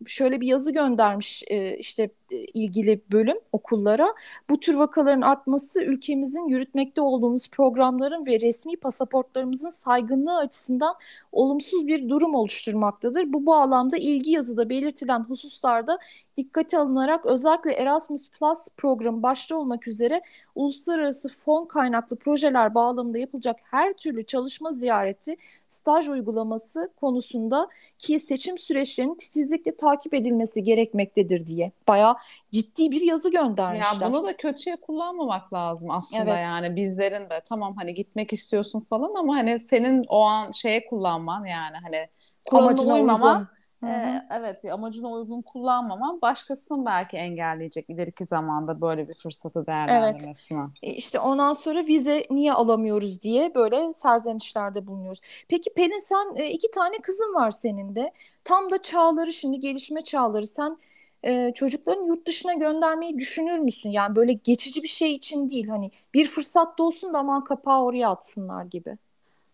şöyle 0.06 0.42
bir 0.42 0.48
yazı 0.48 0.74
göndermiş 0.74 1.44
e, 1.48 1.77
işte 1.77 2.10
ilgili 2.53 3.01
bölüm 3.11 3.37
okullara. 3.51 4.13
Bu 4.49 4.59
tür 4.59 4.75
vakaların 4.75 5.21
artması 5.21 5.83
ülkemizin 5.83 6.47
yürütmekte 6.47 7.01
olduğumuz 7.01 7.49
programların 7.49 8.25
ve 8.25 8.39
resmi 8.39 8.77
pasaportlarımızın 8.77 9.69
saygınlığı 9.69 10.37
açısından 10.37 10.95
olumsuz 11.31 11.87
bir 11.87 12.09
durum 12.09 12.35
oluşturmaktadır. 12.35 13.33
Bu 13.33 13.45
bağlamda 13.45 13.97
ilgi 13.97 14.31
yazıda 14.31 14.69
belirtilen 14.69 15.19
hususlarda 15.19 15.99
dikkate 16.37 16.77
alınarak 16.77 17.25
özellikle 17.25 17.73
Erasmus 17.73 18.29
Plus 18.29 18.67
programı 18.77 19.23
başta 19.23 19.55
olmak 19.55 19.87
üzere 19.87 20.21
uluslararası 20.55 21.29
fon 21.29 21.65
kaynaklı 21.65 22.15
projeler 22.15 22.75
bağlamında 22.75 23.17
yapılacak 23.17 23.59
her 23.63 23.93
türlü 23.93 24.25
çalışma 24.25 24.73
ziyareti, 24.73 25.37
staj 25.67 26.07
uygulaması 26.07 26.91
konusunda 27.01 27.69
ki 27.99 28.19
seçim 28.19 28.57
süreçlerinin 28.57 29.15
titizlikle 29.15 29.75
takip 29.75 30.13
edilmesi 30.13 30.63
gerekmektedir 30.63 31.47
diye 31.47 31.71
bayağı 31.87 32.15
ciddi 32.51 32.92
bir 32.92 33.01
yazı 33.01 33.32
göndermişler. 33.32 34.01
Ya 34.01 34.12
bunu 34.12 34.24
da 34.24 34.38
kötüye 34.38 34.75
kullanmamak 34.75 35.53
lazım 35.53 35.92
aslında 35.92 36.24
evet. 36.24 36.46
yani 36.46 36.75
bizlerin 36.75 37.30
de 37.30 37.42
tamam 37.46 37.75
hani 37.77 37.94
gitmek 37.94 38.34
istiyorsun 38.34 38.86
falan 38.89 39.15
ama 39.15 39.36
hani 39.36 39.60
senin 39.60 40.03
o 40.10 40.22
an 40.22 40.51
şeye 40.51 40.86
kullanman 40.86 41.46
yani 41.46 41.77
hani 41.84 42.08
kuralına 42.46 42.94
uymaman 42.94 43.48
ee, 43.88 44.22
evet 44.39 44.65
amacına 44.74 45.08
uygun 45.12 45.42
kullanmaman 45.42 46.22
başkasının 46.22 46.86
belki 46.86 47.18
engelleyecek 47.18 47.89
ileriki 47.89 48.25
zamanda 48.25 48.82
böyle 48.82 49.08
bir 49.10 49.13
fırsatı 49.13 49.65
değerlendirmesine. 49.68 50.60
Evet. 50.84 50.98
İşte 50.98 51.20
ondan 51.20 51.53
sonra 51.53 51.88
vize 51.88 52.25
niye 52.30 52.53
alamıyoruz 52.53 53.22
diye 53.22 53.56
böyle 53.56 53.94
serzenişlerde 53.94 54.88
bulunuyoruz. 54.88 55.22
Peki 55.50 55.74
Pelin 55.74 56.08
sen 56.08 56.36
e, 56.36 56.50
iki 56.50 56.72
tane 56.72 56.98
kızın 56.98 57.34
var 57.34 57.51
senin 57.51 57.96
de. 57.96 58.13
Tam 58.44 58.72
da 58.72 58.82
çağları 58.82 59.34
şimdi 59.34 59.60
gelişme 59.60 60.01
çağları. 60.01 60.46
Sen 60.46 60.77
e, 61.24 61.53
çocukların 61.56 62.06
yurt 62.06 62.27
dışına 62.27 62.53
göndermeyi 62.53 63.18
düşünür 63.18 63.60
müsün? 63.60 63.89
Yani 63.89 64.15
böyle 64.15 64.34
geçici 64.34 64.84
bir 64.84 64.88
şey 64.88 65.13
için 65.13 65.50
değil 65.50 65.68
hani 65.68 65.92
bir 66.13 66.27
fırsat 66.27 66.77
da 66.80 66.84
olsun 66.84 67.13
da 67.13 67.20
aman 67.20 67.44
kapağı 67.44 67.84
oraya 67.84 68.10
atsınlar 68.10 68.63
gibi. 68.65 68.98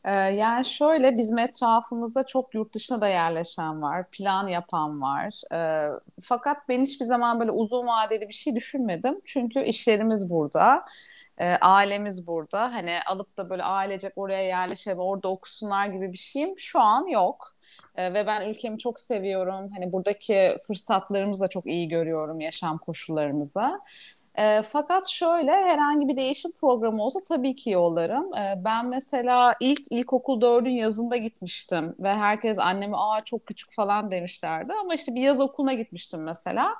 Yani 0.05 0.65
şöyle 0.65 1.17
bizim 1.17 1.37
etrafımızda 1.37 2.25
çok 2.25 2.53
yurt 2.53 2.73
dışına 2.73 3.01
da 3.01 3.07
yerleşen 3.07 3.81
var, 3.81 4.09
plan 4.09 4.47
yapan 4.47 5.01
var. 5.01 5.41
Fakat 6.21 6.57
ben 6.69 6.81
hiçbir 6.81 7.05
zaman 7.05 7.39
böyle 7.39 7.51
uzun 7.51 7.87
vadeli 7.87 8.27
bir 8.27 8.33
şey 8.33 8.55
düşünmedim. 8.55 9.21
Çünkü 9.25 9.63
işlerimiz 9.63 10.29
burada, 10.29 10.85
ailemiz 11.61 12.27
burada. 12.27 12.61
Hani 12.73 12.91
alıp 13.07 13.37
da 13.37 13.49
böyle 13.49 13.63
ailecek 13.63 14.13
oraya 14.15 14.43
yerleşelim, 14.43 14.99
orada 14.99 15.27
okusunlar 15.27 15.85
gibi 15.85 16.13
bir 16.13 16.17
şeyim 16.17 16.59
şu 16.59 16.79
an 16.79 17.07
yok. 17.07 17.55
Ee, 17.99 18.13
ve 18.13 18.27
ben 18.27 18.49
ülkemi 18.49 18.79
çok 18.79 18.99
seviyorum. 18.99 19.71
Hani 19.77 19.91
buradaki 19.91 20.57
fırsatlarımızı 20.67 21.43
da 21.43 21.47
çok 21.47 21.65
iyi 21.67 21.87
görüyorum 21.87 22.39
yaşam 22.41 22.77
koşullarımıza. 22.77 23.81
E, 24.35 24.61
fakat 24.61 25.07
şöyle 25.09 25.51
herhangi 25.51 26.07
bir 26.07 26.17
değişim 26.17 26.51
programı 26.51 27.03
olsa 27.03 27.19
tabii 27.29 27.55
ki 27.55 27.69
yollarım. 27.69 28.33
E, 28.35 28.55
ben 28.65 28.85
mesela 28.87 29.53
ilk 29.61 29.81
ilkokul 29.91 30.41
dördün 30.41 30.69
yazında 30.71 31.17
gitmiştim 31.17 31.95
ve 31.99 32.09
herkes 32.09 32.59
anneme 32.59 32.97
aa 32.97 33.21
çok 33.25 33.45
küçük 33.45 33.73
falan 33.73 34.11
demişlerdi 34.11 34.73
ama 34.81 34.95
işte 34.95 35.15
bir 35.15 35.21
yaz 35.21 35.41
okuluna 35.41 35.73
gitmiştim 35.73 36.23
mesela. 36.23 36.75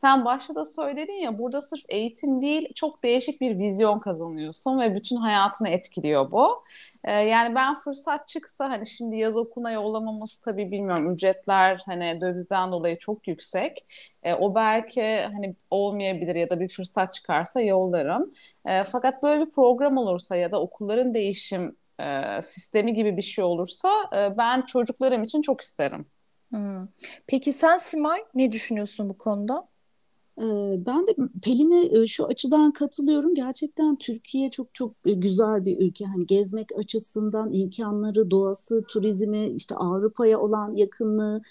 Sen 0.00 0.24
başta 0.24 0.54
da 0.54 0.64
söyledin 0.64 1.12
ya 1.12 1.38
burada 1.38 1.62
sırf 1.62 1.84
eğitim 1.88 2.42
değil 2.42 2.68
çok 2.74 3.02
değişik 3.02 3.40
bir 3.40 3.58
vizyon 3.58 3.98
kazanıyorsun 3.98 4.80
ve 4.80 4.94
bütün 4.94 5.16
hayatını 5.16 5.68
etkiliyor 5.68 6.30
bu. 6.30 6.64
Ee, 7.04 7.12
yani 7.12 7.54
ben 7.54 7.74
fırsat 7.74 8.28
çıksa 8.28 8.70
hani 8.70 8.86
şimdi 8.86 9.16
yaz 9.16 9.36
okuluna 9.36 9.70
yollamaması 9.70 10.44
tabii 10.44 10.70
bilmiyorum 10.70 11.14
ücretler 11.14 11.82
hani 11.86 12.20
dövizden 12.20 12.72
dolayı 12.72 12.98
çok 12.98 13.28
yüksek. 13.28 13.78
Ee, 14.22 14.34
o 14.34 14.54
belki 14.54 15.16
hani 15.16 15.54
olmayabilir 15.70 16.34
ya 16.34 16.50
da 16.50 16.60
bir 16.60 16.68
fırsat 16.68 17.12
çıkarsa 17.12 17.60
yollarım. 17.60 18.32
Ee, 18.66 18.84
fakat 18.84 19.22
böyle 19.22 19.46
bir 19.46 19.50
program 19.50 19.96
olursa 19.96 20.36
ya 20.36 20.52
da 20.52 20.60
okulların 20.60 21.14
değişim 21.14 21.76
e, 22.00 22.42
sistemi 22.42 22.94
gibi 22.94 23.16
bir 23.16 23.22
şey 23.22 23.44
olursa 23.44 23.88
e, 24.16 24.38
ben 24.38 24.62
çocuklarım 24.62 25.22
için 25.22 25.42
çok 25.42 25.60
isterim. 25.60 26.06
Hmm. 26.50 26.88
Peki 27.26 27.52
sen 27.52 27.76
Simay 27.76 28.20
ne 28.34 28.52
düşünüyorsun 28.52 29.08
bu 29.08 29.18
konuda? 29.18 29.68
Ben 30.86 31.06
de 31.06 31.16
Pelin'e 31.42 32.06
şu 32.06 32.26
açıdan 32.26 32.72
katılıyorum. 32.72 33.34
Gerçekten 33.34 33.96
Türkiye 33.96 34.50
çok 34.50 34.74
çok 34.74 34.92
güzel 35.04 35.64
bir 35.64 35.78
ülke. 35.80 36.04
Hani 36.04 36.26
gezmek 36.26 36.68
açısından 36.78 37.52
imkanları, 37.52 38.30
doğası, 38.30 38.80
turizmi, 38.88 39.50
işte 39.50 39.74
Avrupa'ya 39.74 40.40
olan 40.40 40.74
yakınlığı. 40.76 41.42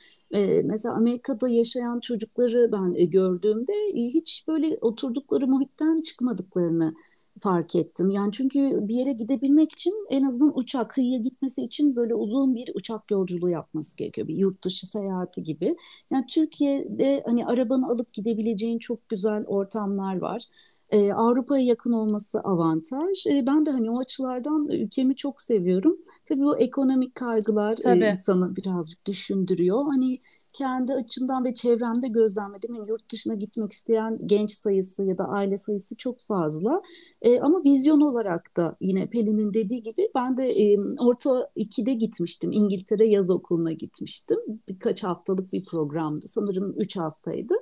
Mesela 0.63 0.96
Amerika'da 0.96 1.50
yaşayan 1.50 2.00
çocukları 2.00 2.72
ben 2.72 3.10
gördüğümde 3.10 3.74
hiç 3.93 4.46
böyle 4.48 4.77
oturdukları 4.81 5.48
muhitten 5.48 6.01
çıkmadıklarını 6.01 6.93
fark 7.39 7.75
ettim. 7.75 8.10
Yani 8.10 8.31
çünkü 8.31 8.88
bir 8.88 8.96
yere 8.96 9.13
gidebilmek 9.13 9.72
için 9.72 9.93
en 10.10 10.24
azından 10.24 10.58
uçak 10.58 10.89
kıyıya 10.89 11.17
gitmesi 11.17 11.63
için 11.63 11.96
böyle 11.96 12.15
uzun 12.15 12.55
bir 12.55 12.72
uçak 12.75 13.12
yolculuğu 13.12 13.50
yapması 13.50 13.98
gerekiyor. 13.98 14.27
Bir 14.27 14.36
yurt 14.36 14.63
dışı 14.63 14.88
seyahati 14.88 15.43
gibi. 15.43 15.75
Yani 16.12 16.25
Türkiye'de 16.25 17.24
hani 17.25 17.46
arabanı 17.46 17.88
alıp 17.89 18.13
gidebileceğin 18.13 18.79
çok 18.79 19.10
güzel 19.10 19.46
ortamlar 19.46 20.17
var. 20.17 20.43
Ee, 20.91 21.13
Avrupa'ya 21.13 21.63
yakın 21.65 21.91
olması 21.91 22.39
avantaj. 22.39 23.27
Ee, 23.27 23.48
ben 23.48 23.65
de 23.65 23.72
hani 23.72 23.89
o 23.89 24.00
açılardan 24.00 24.67
ülkemi 24.69 25.15
çok 25.15 25.41
seviyorum. 25.41 25.98
Tabii 26.25 26.41
bu 26.41 26.58
ekonomik 26.58 27.15
kaygılar 27.15 27.75
Tabii. 27.75 28.05
E, 28.05 28.12
insanı 28.12 28.55
birazcık 28.55 29.08
düşündürüyor. 29.08 29.84
Hani 29.84 30.17
kendi 30.51 30.93
açımdan 30.93 31.45
ve 31.45 31.53
çevremde 31.53 32.07
gözlemledim. 32.07 32.75
Yani 32.75 32.89
yurt 32.89 33.11
dışına 33.11 33.33
gitmek 33.33 33.71
isteyen 33.71 34.19
genç 34.25 34.51
sayısı 34.51 35.03
ya 35.03 35.17
da 35.17 35.25
aile 35.25 35.57
sayısı 35.57 35.95
çok 35.95 36.21
fazla. 36.21 36.81
E, 37.21 37.39
ama 37.39 37.63
vizyon 37.63 38.01
olarak 38.01 38.57
da 38.57 38.75
yine 38.81 39.09
Pelin'in 39.09 39.53
dediği 39.53 39.81
gibi 39.81 40.09
ben 40.15 40.37
de 40.37 40.45
e, 40.45 40.79
orta 40.99 41.51
2'de 41.55 41.93
gitmiştim. 41.93 42.51
İngiltere 42.51 43.07
yaz 43.07 43.29
okuluna 43.29 43.71
gitmiştim. 43.71 44.39
Birkaç 44.69 45.03
haftalık 45.03 45.53
bir 45.53 45.65
programdı. 45.65 46.27
Sanırım 46.27 46.73
3 46.77 46.97
haftaydı. 46.97 47.53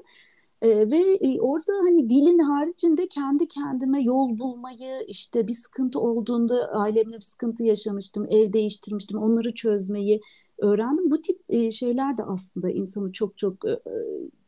E, 0.62 0.70
ve 0.70 1.18
e, 1.22 1.42
orada 1.42 1.74
hani 1.86 2.10
dilin 2.10 2.40
haricinde 2.40 3.08
kendi 3.08 3.48
kendime 3.48 4.04
yol 4.04 4.38
bulmayı 4.38 5.06
işte 5.08 5.48
bir 5.48 5.54
sıkıntı 5.54 6.00
olduğunda 6.00 6.70
ailemle 6.74 7.16
bir 7.16 7.22
sıkıntı 7.22 7.64
yaşamıştım, 7.64 8.26
ev 8.30 8.54
değiştirmiştim, 8.54 9.18
onları 9.18 9.54
çözmeyi 9.54 10.22
öğrendim. 10.58 11.12
Bu 11.12 11.22
tip 11.22 11.40
e, 11.50 11.72
şeyler 11.72 12.18
de 12.18 12.24
aslında 12.24 12.70
insanı 12.70 13.12
çok 13.12 13.38
çok 13.38 13.66
e, 13.66 13.80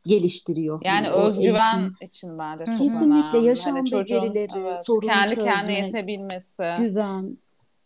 geliştiriyor. 0.06 0.82
Yani, 0.86 1.08
yani 1.08 1.18
özgüven 1.18 1.80
eğitim. 1.80 1.96
için 2.01 2.39
bence 2.39 2.66
çok 2.66 2.78
Kesinlikle 2.78 3.38
önemli. 3.38 3.48
yaşam 3.48 3.75
hani 3.75 3.92
becerileri, 3.92 4.48
evet, 4.58 4.86
sorun 4.86 5.08
kendi 5.08 5.36
çözmek, 5.36 5.54
kendine 5.54 5.80
yetebilmesi. 5.80 6.63
Güven. 6.80 7.38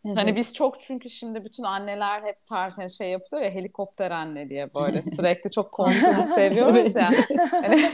Evet. 0.06 0.18
Hani 0.18 0.36
biz 0.36 0.54
çok 0.54 0.80
çünkü 0.80 1.10
şimdi 1.10 1.46
bütün 1.46 1.64
anneler 1.64 2.22
hep 2.22 2.46
tarz 2.46 2.78
hani 2.78 2.90
şey 2.90 3.10
yapıyor 3.10 3.42
ya 3.42 3.50
helikopter 3.52 4.12
anne 4.12 4.50
diye 4.50 4.74
böyle 4.74 5.04
sürekli 5.16 5.52
çok 5.52 5.72
kontrolü 5.72 6.24
seviyoruz 6.36 6.96
ya. 6.96 7.10
Hani 7.52 7.86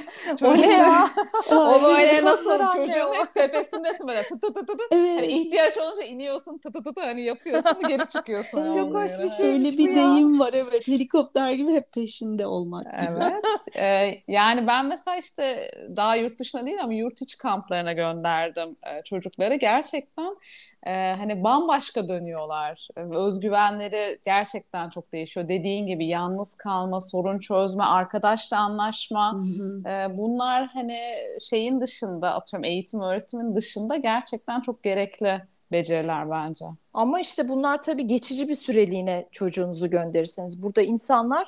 o 0.43 0.57
ne 0.57 0.71
ya? 0.71 1.09
o 1.51 1.81
böyle 1.83 2.25
nasıl 2.25 2.59
çocuğun 2.59 3.13
hep 3.13 3.33
tepesindesin 3.33 4.07
böyle 4.07 4.23
tı 4.23 4.39
tı 4.39 4.53
tı 4.53 4.65
tı. 4.65 4.73
Evet. 4.91 5.17
Hani 5.17 5.27
ihtiyaç 5.27 5.77
olunca 5.77 6.03
iniyorsun 6.03 6.57
tı 6.57 6.71
tı 6.71 6.83
tı 6.83 6.93
tı 6.93 7.01
hani 7.01 7.21
yapıyorsun 7.21 7.87
geri 7.87 8.07
çıkıyorsun. 8.07 8.77
çok 8.77 8.93
hoş 8.93 9.11
bir 9.19 9.29
şey. 9.29 9.45
Öyle 9.45 9.77
bir 9.77 9.95
deyim 9.95 10.39
var 10.39 10.53
evet 10.53 10.87
helikopter 10.87 11.51
gibi 11.51 11.73
hep 11.73 11.93
peşinde 11.93 12.45
olmak 12.47 12.85
gibi. 12.85 13.19
Evet. 13.21 13.43
Ee, 13.75 14.23
yani 14.33 14.67
ben 14.67 14.85
mesela 14.85 15.17
işte 15.17 15.71
daha 15.95 16.15
yurt 16.15 16.39
dışına 16.39 16.65
değil 16.65 16.83
ama 16.83 16.93
yurt 16.93 17.21
içi 17.21 17.37
kamplarına 17.37 17.93
gönderdim 17.93 18.75
e, 18.83 19.03
çocukları. 19.03 19.55
Gerçekten 19.55 20.35
e, 20.85 20.91
hani 21.17 21.43
bambaşka 21.43 21.98
bambaşka 21.99 22.07
dönüyorlar. 22.07 22.87
Özgüvenleri 22.95 24.19
gerçekten 24.25 24.89
çok 24.89 25.11
değişiyor. 25.11 25.47
Dediğin 25.47 25.87
gibi 25.87 26.07
yalnız 26.07 26.55
kalma, 26.55 26.99
sorun 26.99 27.39
çözme, 27.39 27.83
arkadaşla 27.83 28.57
anlaşma. 28.57 29.33
Hı 29.33 29.37
hı. 29.37 30.17
Bunlar 30.17 30.67
hani 30.67 30.99
şeyin 31.41 31.81
dışında 31.81 32.33
atıyorum 32.33 32.63
eğitim 32.63 33.01
öğretimin 33.01 33.55
dışında 33.55 33.97
gerçekten 33.97 34.61
çok 34.61 34.83
gerekli 34.83 35.41
beceriler 35.71 36.29
bence. 36.29 36.65
Ama 36.93 37.19
işte 37.19 37.49
bunlar 37.49 37.81
tabii 37.81 38.07
geçici 38.07 38.47
bir 38.47 38.55
süreliğine 38.55 39.27
çocuğunuzu 39.31 39.89
gönderirseniz. 39.89 40.63
Burada 40.63 40.81
insanlar 40.81 41.47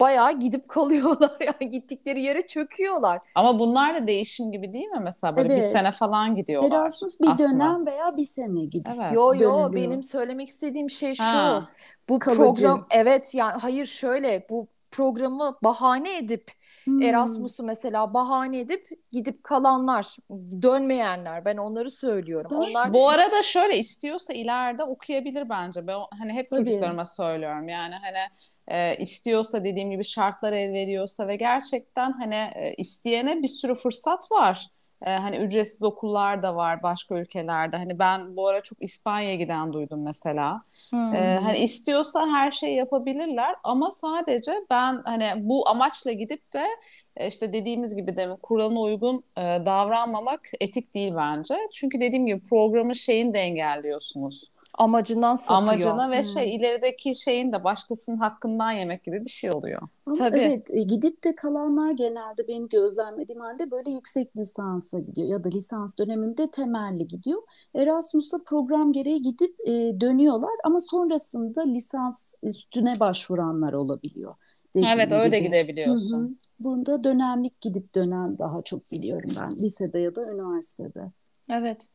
bayağı 0.00 0.38
gidip 0.38 0.68
kalıyorlar. 0.68 1.30
Yani 1.40 1.70
gittikleri 1.70 2.22
yere 2.22 2.46
çöküyorlar. 2.46 3.20
Ama 3.34 3.58
bunlar 3.58 3.94
da 3.94 4.06
değişim 4.06 4.52
gibi 4.52 4.72
değil 4.72 4.86
mi? 4.86 5.00
Mesela 5.02 5.36
böyle 5.36 5.52
evet. 5.52 5.62
bir 5.62 5.68
sene 5.68 5.90
falan 5.90 6.34
gidiyorlar. 6.34 6.80
Erasmus 6.80 7.20
bir 7.20 7.28
aslında. 7.28 7.48
dönem 7.48 7.86
veya 7.86 8.16
bir 8.16 8.24
sene 8.24 8.64
gidiyor. 8.64 8.96
Evet. 9.00 9.12
Yo 9.12 9.34
yo 9.34 9.72
benim 9.72 10.02
söylemek 10.02 10.48
istediğim 10.48 10.90
şey 10.90 11.14
şu. 11.14 11.22
Ha. 11.22 11.68
Bu 12.08 12.18
Kalıcı. 12.18 12.38
program 12.40 12.86
evet 12.90 13.34
yani 13.34 13.60
hayır 13.60 13.86
şöyle 13.86 14.46
bu 14.50 14.68
programı 14.90 15.58
bahane 15.62 16.16
edip 16.16 16.52
Hmm. 16.84 17.02
Erasmus'u 17.02 17.64
mesela 17.64 18.14
bahane 18.14 18.58
edip 18.60 18.88
gidip 19.10 19.44
kalanlar, 19.44 20.16
dönmeyenler 20.62 21.44
ben 21.44 21.56
onları 21.56 21.90
söylüyorum. 21.90 22.50
Onlar 22.54 22.92
Bu 22.92 23.08
arada 23.08 23.42
şöyle 23.42 23.78
istiyorsa 23.78 24.32
ileride 24.32 24.84
okuyabilir 24.84 25.48
bence. 25.48 25.86
Ben 25.86 25.98
hani 26.18 26.32
hep 26.32 26.46
Tabii. 26.50 26.64
çocuklarıma 26.64 27.04
söylüyorum. 27.04 27.68
Yani 27.68 27.94
hani 27.94 28.18
e, 28.68 28.96
istiyorsa 28.96 29.64
dediğim 29.64 29.90
gibi 29.90 30.04
şartlar 30.04 30.52
el 30.52 30.72
veriyorsa 30.72 31.28
ve 31.28 31.36
gerçekten 31.36 32.12
hani 32.12 32.34
e, 32.34 32.74
isteyene 32.74 33.42
bir 33.42 33.48
sürü 33.48 33.74
fırsat 33.74 34.32
var. 34.32 34.66
E, 35.06 35.10
hani 35.10 35.36
ücretsiz 35.36 35.82
okullar 35.82 36.42
da 36.42 36.56
var 36.56 36.82
başka 36.82 37.14
ülkelerde. 37.14 37.76
Hani 37.76 37.98
ben 37.98 38.36
bu 38.36 38.48
ara 38.48 38.60
çok 38.60 38.82
İspanya'ya 38.82 39.34
giden 39.34 39.72
duydum 39.72 40.02
mesela. 40.02 40.62
Hmm. 40.90 41.14
E, 41.14 41.38
hani 41.42 41.58
istiyorsa 41.58 42.26
her 42.26 42.50
şeyi 42.50 42.76
yapabilirler 42.76 43.54
ama 43.64 43.90
sadece 43.90 44.52
ben 44.70 45.02
hani 45.04 45.24
bu 45.36 45.68
amaçla 45.68 46.12
gidip 46.12 46.52
de 46.52 46.64
e, 47.16 47.28
işte 47.28 47.52
dediğimiz 47.52 47.96
gibi 47.96 48.16
de 48.16 48.36
kuralına 48.42 48.80
uygun 48.80 49.24
e, 49.36 49.40
davranmamak 49.42 50.40
etik 50.60 50.94
değil 50.94 51.12
bence. 51.16 51.54
Çünkü 51.72 52.00
dediğim 52.00 52.26
gibi 52.26 52.40
programın 52.40 52.92
şeyini 52.92 53.34
de 53.34 53.38
engelliyorsunuz 53.38 54.50
amacından 54.74 55.36
sapıyor. 55.36 55.62
Amacına 55.62 56.10
ve 56.10 56.16
hmm. 56.16 56.24
şey 56.24 56.56
ilerideki 56.56 57.14
şeyin 57.14 57.52
de 57.52 57.64
başkasının 57.64 58.16
hakkından 58.16 58.72
yemek 58.72 59.04
gibi 59.04 59.24
bir 59.24 59.30
şey 59.30 59.50
oluyor. 59.50 59.82
Ama 60.06 60.16
Tabii. 60.16 60.38
Evet 60.38 60.70
e, 60.70 60.82
gidip 60.82 61.24
de 61.24 61.34
kalanlar 61.34 61.92
genelde 61.92 62.48
benim 62.48 62.68
gözlemlediğim 62.68 63.40
halde 63.40 63.70
böyle 63.70 63.90
yüksek 63.90 64.36
lisansa 64.36 64.98
gidiyor 64.98 65.28
ya 65.28 65.44
da 65.44 65.48
lisans 65.48 65.98
döneminde 65.98 66.50
temelli 66.50 67.08
gidiyor. 67.08 67.42
Erasmus'a 67.74 68.38
program 68.46 68.92
gereği 68.92 69.22
gidip 69.22 69.54
e, 69.66 70.00
dönüyorlar 70.00 70.52
ama 70.64 70.80
sonrasında 70.80 71.62
lisans 71.62 72.34
üstüne 72.42 73.00
başvuranlar 73.00 73.72
olabiliyor. 73.72 74.34
Evet 74.74 75.12
öyle 75.12 75.38
gibi. 75.38 75.48
gidebiliyorsun. 75.48 76.18
Hı 76.18 76.24
hı. 76.24 76.34
Bunda 76.60 77.04
dönemlik 77.04 77.60
gidip 77.60 77.94
dönen 77.94 78.38
daha 78.38 78.62
çok 78.62 78.80
biliyorum 78.92 79.30
ben 79.40 79.50
lisede 79.50 79.98
ya 79.98 80.14
da 80.14 80.32
üniversitede. 80.32 81.12
Evet. 81.50 81.86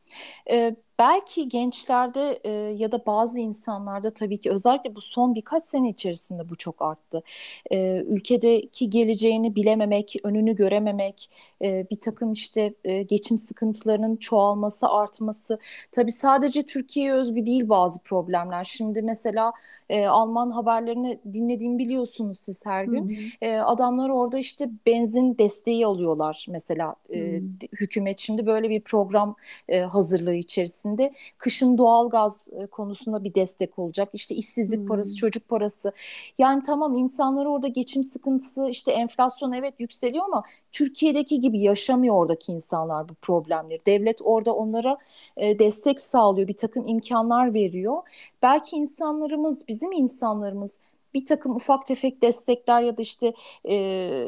Ee, 0.50 0.76
belki 0.98 1.48
gençlerde 1.48 2.40
e, 2.44 2.50
ya 2.50 2.92
da 2.92 3.06
bazı 3.06 3.38
insanlarda 3.38 4.10
tabii 4.10 4.38
ki 4.38 4.50
özellikle 4.50 4.94
bu 4.94 5.00
son 5.00 5.34
birkaç 5.34 5.62
sene 5.62 5.88
içerisinde 5.88 6.48
bu 6.48 6.56
çok 6.56 6.82
arttı. 6.82 7.22
E, 7.70 7.96
ülkedeki 7.96 8.90
geleceğini 8.90 9.56
bilememek, 9.56 10.16
önünü 10.22 10.56
görememek, 10.56 11.30
e, 11.62 11.86
bir 11.90 12.00
takım 12.00 12.32
işte 12.32 12.74
e, 12.84 13.02
geçim 13.02 13.38
sıkıntılarının 13.38 14.16
çoğalması, 14.16 14.88
artması. 14.88 15.58
Tabii 15.92 16.12
sadece 16.12 16.62
Türkiye'ye 16.62 17.12
özgü 17.12 17.46
değil 17.46 17.68
bazı 17.68 18.00
problemler. 18.02 18.64
Şimdi 18.64 19.02
mesela 19.02 19.52
e, 19.88 20.06
Alman 20.06 20.50
haberlerini 20.50 21.18
dinlediğimi 21.32 21.78
biliyorsunuz 21.78 22.38
siz 22.38 22.66
her 22.66 22.84
gün. 22.84 23.08
Hı 23.08 23.12
hı. 23.12 23.50
E, 23.50 23.58
adamlar 23.60 24.08
orada 24.08 24.38
işte 24.38 24.70
benzin 24.86 25.38
desteği 25.38 25.86
alıyorlar 25.86 26.46
mesela 26.48 26.94
e, 27.14 27.40
hükümet 27.72 28.18
şimdi 28.18 28.46
böyle 28.46 28.70
bir 28.70 28.80
program 28.80 29.36
e, 29.68 29.80
hazırlığı 29.80 30.34
içerisinde 30.34 30.85
içerisinde 30.86 31.12
kışın 31.38 31.78
doğalgaz 31.78 32.48
e, 32.52 32.66
konusunda 32.66 33.24
bir 33.24 33.34
destek 33.34 33.78
olacak. 33.78 34.08
İşte 34.12 34.34
işsizlik 34.34 34.80
hmm. 34.80 34.86
parası, 34.86 35.16
çocuk 35.16 35.48
parası. 35.48 35.92
Yani 36.38 36.62
tamam 36.62 36.96
insanlar 36.96 37.46
orada 37.46 37.68
geçim 37.68 38.02
sıkıntısı, 38.02 38.68
işte 38.68 38.92
enflasyon 38.92 39.52
evet 39.52 39.74
yükseliyor 39.78 40.24
ama 40.24 40.42
Türkiye'deki 40.72 41.40
gibi 41.40 41.60
yaşamıyor 41.60 42.14
oradaki 42.14 42.52
insanlar 42.52 43.08
bu 43.08 43.14
problemleri. 43.14 43.80
Devlet 43.86 44.20
orada 44.24 44.54
onlara 44.54 44.98
e, 45.36 45.58
destek 45.58 46.00
sağlıyor, 46.00 46.48
bir 46.48 46.56
takım 46.56 46.86
imkanlar 46.86 47.54
veriyor. 47.54 48.02
Belki 48.42 48.76
insanlarımız, 48.76 49.68
bizim 49.68 49.92
insanlarımız 49.92 50.80
bir 51.14 51.26
takım 51.26 51.56
ufak 51.56 51.86
tefek 51.86 52.22
destekler 52.22 52.82
ya 52.82 52.96
da 52.96 53.02
işte 53.02 53.32
e, 53.64 53.74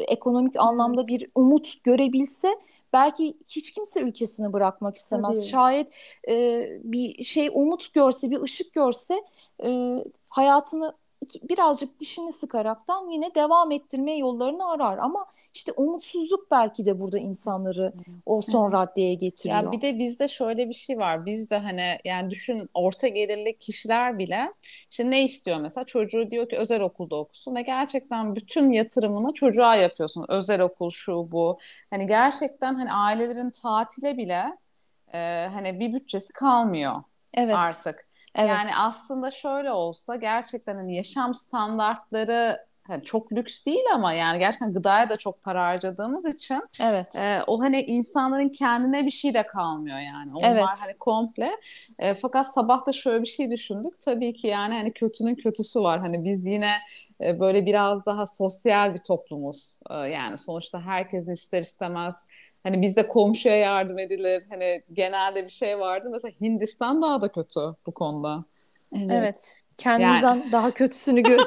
ekonomik 0.08 0.56
anlamda 0.56 1.00
evet. 1.00 1.20
bir 1.20 1.30
umut 1.34 1.84
görebilse 1.84 2.48
belki 2.92 3.38
hiç 3.46 3.72
kimse 3.72 4.00
ülkesini 4.00 4.52
bırakmak 4.52 4.96
istemez. 4.96 5.36
Tabii. 5.36 5.50
Şayet 5.50 5.88
e, 6.28 6.66
bir 6.82 7.24
şey 7.24 7.50
umut 7.52 7.94
görse, 7.94 8.30
bir 8.30 8.40
ışık 8.40 8.72
görse 8.72 9.14
e, 9.64 9.98
hayatını 10.28 10.94
birazcık 11.42 12.00
dişini 12.00 12.32
sıkaraktan 12.32 13.10
yine 13.10 13.34
devam 13.34 13.72
ettirme 13.72 14.16
yollarını 14.16 14.70
arar 14.70 14.98
ama 14.98 15.26
işte 15.54 15.72
umutsuzluk 15.72 16.50
belki 16.50 16.86
de 16.86 17.00
burada 17.00 17.18
insanları 17.18 17.92
o 18.26 18.40
son 18.40 18.64
evet. 18.64 18.74
raddeye 18.74 19.14
getiriyor. 19.14 19.62
Ya 19.62 19.72
bir 19.72 19.80
de 19.80 19.98
bizde 19.98 20.28
şöyle 20.28 20.68
bir 20.68 20.74
şey 20.74 20.98
var. 20.98 21.26
Bizde 21.26 21.58
hani 21.58 21.98
yani 22.04 22.30
düşün 22.30 22.70
orta 22.74 23.08
gelirli 23.08 23.58
kişiler 23.58 24.18
bile 24.18 24.52
işte 24.90 25.10
ne 25.10 25.24
istiyor 25.24 25.58
mesela 25.60 25.84
çocuğu 25.84 26.30
diyor 26.30 26.48
ki 26.48 26.56
özel 26.56 26.80
okulda 26.80 27.16
okusun 27.16 27.54
ve 27.54 27.62
gerçekten 27.62 28.36
bütün 28.36 28.70
yatırımını 28.70 29.34
çocuğa 29.34 29.76
yapıyorsun. 29.76 30.26
Özel 30.28 30.60
okul 30.60 30.90
şu 30.90 31.32
bu. 31.32 31.58
Hani 31.90 32.06
gerçekten 32.06 32.74
hani 32.74 32.92
ailelerin 32.92 33.50
tatile 33.50 34.16
bile 34.16 34.58
e, 35.12 35.48
hani 35.52 35.80
bir 35.80 35.92
bütçesi 35.92 36.32
kalmıyor 36.32 37.02
evet. 37.34 37.56
artık. 37.58 38.07
Evet. 38.38 38.48
Yani 38.50 38.70
aslında 38.78 39.30
şöyle 39.30 39.72
olsa 39.72 40.16
gerçekten 40.16 40.74
hani 40.74 40.96
yaşam 40.96 41.34
standartları 41.34 42.68
hani 42.88 43.04
çok 43.04 43.32
lüks 43.32 43.66
değil 43.66 43.84
ama 43.94 44.12
yani 44.12 44.38
gerçekten 44.38 44.72
gıdaya 44.72 45.08
da 45.08 45.16
çok 45.16 45.42
para 45.42 45.64
harcadığımız 45.66 46.26
için 46.26 46.62
evet. 46.80 47.16
E, 47.16 47.42
o 47.46 47.60
hani 47.60 47.82
insanların 47.82 48.48
kendine 48.48 49.06
bir 49.06 49.10
şey 49.10 49.34
de 49.34 49.46
kalmıyor 49.46 49.98
yani. 49.98 50.30
Onlar 50.34 50.48
evet. 50.48 50.64
hani 50.64 50.94
komple. 50.98 51.50
E, 51.98 52.14
fakat 52.14 52.54
sabah 52.54 52.86
da 52.86 52.92
şöyle 52.92 53.22
bir 53.22 53.28
şey 53.28 53.50
düşündük. 53.50 54.00
Tabii 54.00 54.34
ki 54.34 54.46
yani 54.46 54.74
hani 54.74 54.92
kötünün 54.92 55.34
kötüsü 55.34 55.80
var. 55.80 56.00
Hani 56.00 56.24
biz 56.24 56.46
yine 56.46 56.72
e, 57.20 57.40
böyle 57.40 57.66
biraz 57.66 58.06
daha 58.06 58.26
sosyal 58.26 58.92
bir 58.92 58.98
toplumuz. 58.98 59.80
E, 59.90 59.94
yani 59.94 60.38
sonuçta 60.38 60.80
herkesin 60.80 61.32
ister 61.32 61.60
istemez 61.60 62.26
Hani 62.68 62.82
bizde 62.82 63.08
komşuya 63.08 63.56
yardım 63.56 63.98
edilir. 63.98 64.42
Hani 64.50 64.82
genelde 64.92 65.44
bir 65.44 65.50
şey 65.50 65.78
vardı. 65.78 66.08
Mesela 66.12 66.32
Hindistan 66.40 67.02
daha 67.02 67.20
da 67.20 67.28
kötü 67.28 67.60
bu 67.86 67.92
konuda. 67.94 68.44
Evet. 68.96 69.10
evet. 69.10 69.60
Kendimizden 69.76 70.36
yani. 70.36 70.52
daha 70.52 70.70
kötüsünü 70.70 71.22
gör. 71.22 71.38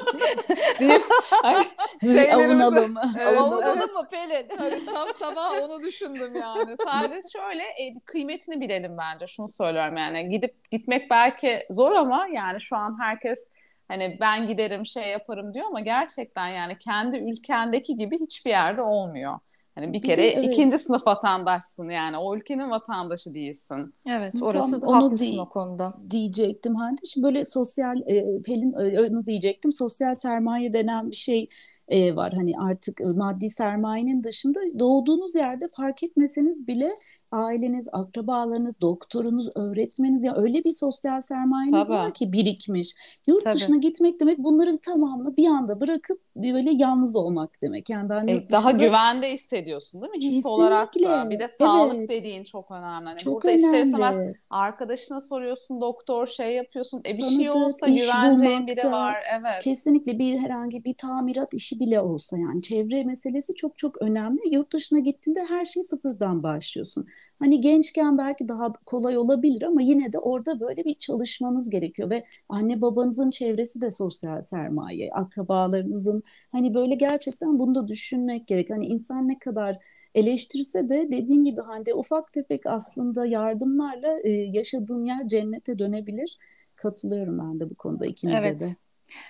avunalım. 2.33 2.95
Evet, 3.19 3.37
avunalım 3.37 3.93
mı 3.93 4.07
Pelin? 4.11 4.49
Hani 4.57 4.81
sabah 4.81 5.13
sabah 5.19 5.63
onu 5.63 5.83
düşündüm 5.83 6.35
yani. 6.35 6.75
Sadece 6.85 7.27
şöyle 7.33 7.63
e, 7.63 7.99
kıymetini 8.05 8.61
bilelim 8.61 8.97
bence. 8.97 9.27
Şunu 9.27 9.49
söylüyorum 9.49 9.97
yani. 9.97 10.29
Gidip 10.29 10.71
gitmek 10.71 11.09
belki 11.09 11.59
zor 11.69 11.91
ama 11.91 12.27
yani 12.35 12.61
şu 12.61 12.75
an 12.75 12.97
herkes 13.01 13.51
hani 13.87 14.17
ben 14.21 14.47
giderim 14.47 14.85
şey 14.85 15.09
yaparım 15.09 15.53
diyor 15.53 15.65
ama 15.65 15.79
gerçekten 15.79 16.47
yani 16.47 16.77
kendi 16.77 17.17
ülkendeki 17.17 17.97
gibi 17.97 18.19
hiçbir 18.19 18.49
yerde 18.49 18.81
olmuyor. 18.81 19.39
Hani 19.75 19.93
bir 19.93 20.01
kere 20.01 20.27
evet. 20.27 20.53
ikinci 20.53 20.79
sınıf 20.79 21.07
vatandaşsın 21.07 21.89
yani 21.89 22.17
o 22.17 22.35
ülkenin 22.35 22.69
vatandaşı 22.69 23.33
değilsin. 23.33 23.93
Evet 24.05 24.41
orası 24.41 24.81
Tam 24.81 24.93
haklısın 24.93 25.37
o 25.37 25.49
konuda. 25.49 25.93
Diyecektim 26.09 26.75
Hande. 26.75 27.01
Şimdi 27.05 27.27
böyle 27.27 27.45
sosyal 27.45 27.97
e, 28.07 28.41
Pelin 28.41 28.73
onu 28.73 29.25
diyecektim. 29.25 29.71
Sosyal 29.71 30.15
sermaye 30.15 30.73
denen 30.73 31.11
bir 31.11 31.15
şey 31.15 31.49
e, 31.87 32.15
var. 32.15 32.33
Hani 32.35 32.53
artık 32.59 32.99
maddi 32.99 33.49
sermayenin 33.49 34.23
dışında 34.23 34.59
doğduğunuz 34.79 35.35
yerde 35.35 35.67
fark 35.77 36.03
etmeseniz 36.03 36.67
bile 36.67 36.87
aileniz, 37.31 37.89
akrabalarınız, 37.93 38.81
doktorunuz, 38.81 39.47
öğretmeniniz 39.55 40.23
ya 40.23 40.35
öyle 40.35 40.63
bir 40.63 40.71
sosyal 40.71 41.21
sermayeniz 41.21 41.87
Tabii. 41.87 41.97
var 41.97 42.13
ki 42.13 42.33
birikmiş. 42.33 42.95
Yurt 43.27 43.43
Tabii. 43.43 43.55
dışına 43.55 43.77
gitmek 43.77 44.19
demek 44.19 44.37
bunların 44.37 44.77
tamamını 44.77 45.37
bir 45.37 45.47
anda 45.47 45.79
bırakıp 45.79 46.21
böyle 46.35 46.71
yalnız 46.73 47.15
olmak 47.15 47.61
demek. 47.61 47.89
Yani 47.89 48.09
ben 48.09 48.27
e, 48.27 48.31
yurt 48.31 48.51
daha 48.51 48.71
güvende 48.71 49.33
hissediyorsun 49.33 50.01
değil 50.01 50.11
mi? 50.11 50.17
His 50.17 50.23
Kesinlikle. 50.23 50.49
olarak 50.49 50.95
da. 50.95 51.29
Bir 51.29 51.39
de 51.39 51.47
sağlık 51.47 51.95
evet. 51.95 52.09
dediğin 52.09 52.43
çok 52.43 52.71
önemli. 52.71 53.07
Yani 53.07 53.17
çok 53.17 53.43
burada 53.43 53.57
önemli. 53.57 53.81
ister 53.81 54.33
arkadaşına 54.49 55.21
soruyorsun, 55.21 55.81
doktor 55.81 56.27
şey 56.27 56.55
yapıyorsun. 56.55 57.01
E 57.07 57.17
bir 57.17 57.23
şey 57.23 57.29
Tanıdık, 57.29 57.41
şey 57.41 57.49
olsa 57.51 57.87
güveneceğin 57.87 58.67
biri 58.67 58.91
var. 58.91 59.17
Evet. 59.39 59.63
Kesinlikle 59.63 60.19
bir 60.19 60.37
herhangi 60.39 60.83
bir 60.85 60.93
tamirat 60.93 61.53
işi 61.53 61.79
bile 61.79 62.01
olsa 62.01 62.37
yani 62.37 62.61
çevre 62.61 63.03
meselesi 63.03 63.55
çok 63.55 63.77
çok 63.77 64.01
önemli. 64.01 64.55
Yurt 64.55 64.73
dışına 64.73 64.99
gittiğinde 64.99 65.39
her 65.49 65.65
şeyi 65.65 65.83
sıfırdan 65.83 66.43
başlıyorsun. 66.43 67.05
Hani 67.39 67.61
gençken 67.61 68.17
belki 68.17 68.47
daha 68.47 68.73
kolay 68.73 69.17
olabilir 69.17 69.63
ama 69.63 69.81
yine 69.81 70.13
de 70.13 70.19
orada 70.19 70.59
böyle 70.59 70.85
bir 70.85 70.93
çalışmanız 70.93 71.69
gerekiyor 71.69 72.09
ve 72.09 72.25
anne 72.49 72.81
babanızın 72.81 73.29
çevresi 73.29 73.81
de 73.81 73.91
sosyal 73.91 74.41
sermaye, 74.41 75.11
akrabalarınızın 75.11 76.21
hani 76.51 76.73
böyle 76.73 76.95
gerçekten 76.95 77.59
bunu 77.59 77.75
da 77.75 77.87
düşünmek 77.87 78.47
gerek. 78.47 78.69
Hani 78.69 78.85
insan 78.85 79.27
ne 79.27 79.39
kadar 79.39 79.77
eleştirse 80.15 80.89
de 80.89 81.07
dediğin 81.11 81.43
gibi 81.43 81.61
Hande 81.61 81.93
ufak 81.93 82.33
tefek 82.33 82.65
aslında 82.65 83.25
yardımlarla 83.25 84.19
e, 84.23 84.29
yaşadığın 84.31 85.05
yer 85.05 85.27
cennete 85.27 85.79
dönebilir. 85.79 86.37
Katılıyorum 86.81 87.39
ben 87.39 87.59
de 87.59 87.69
bu 87.69 87.75
konuda 87.75 88.05
ikinize 88.05 88.37
evet. 88.37 88.59
de. 88.59 88.65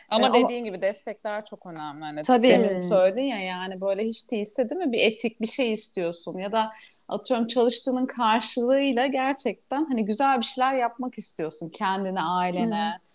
Ama 0.09 0.27
E, 0.27 0.33
dediğin 0.33 0.59
ama... 0.61 0.67
gibi 0.67 0.81
destekler 0.81 1.45
çok 1.45 1.65
önemli. 1.65 2.03
Hani 2.03 2.21
Tabii. 2.21 2.47
Demin 2.47 2.65
Evet. 2.69 2.83
söyledin 2.83 3.23
ya 3.23 3.39
yani 3.39 3.81
böyle 3.81 4.03
hiç 4.07 4.31
değilse 4.31 4.69
değil 4.69 4.81
mi 4.81 4.91
bir 4.91 4.99
etik 4.99 5.41
bir 5.41 5.47
şey 5.47 5.71
istiyorsun 5.71 6.37
ya 6.37 6.51
da 6.51 6.71
atıyorum 7.07 7.47
çalıştığının 7.47 8.05
karşılığıyla 8.05 9.07
gerçekten 9.07 9.85
hani 9.85 10.05
güzel 10.05 10.37
bir 10.37 10.45
şeyler 10.45 10.73
yapmak 10.73 11.17
istiyorsun 11.17 11.69
kendine, 11.69 12.21
ailene. 12.21 12.91
Evet. 12.95 13.11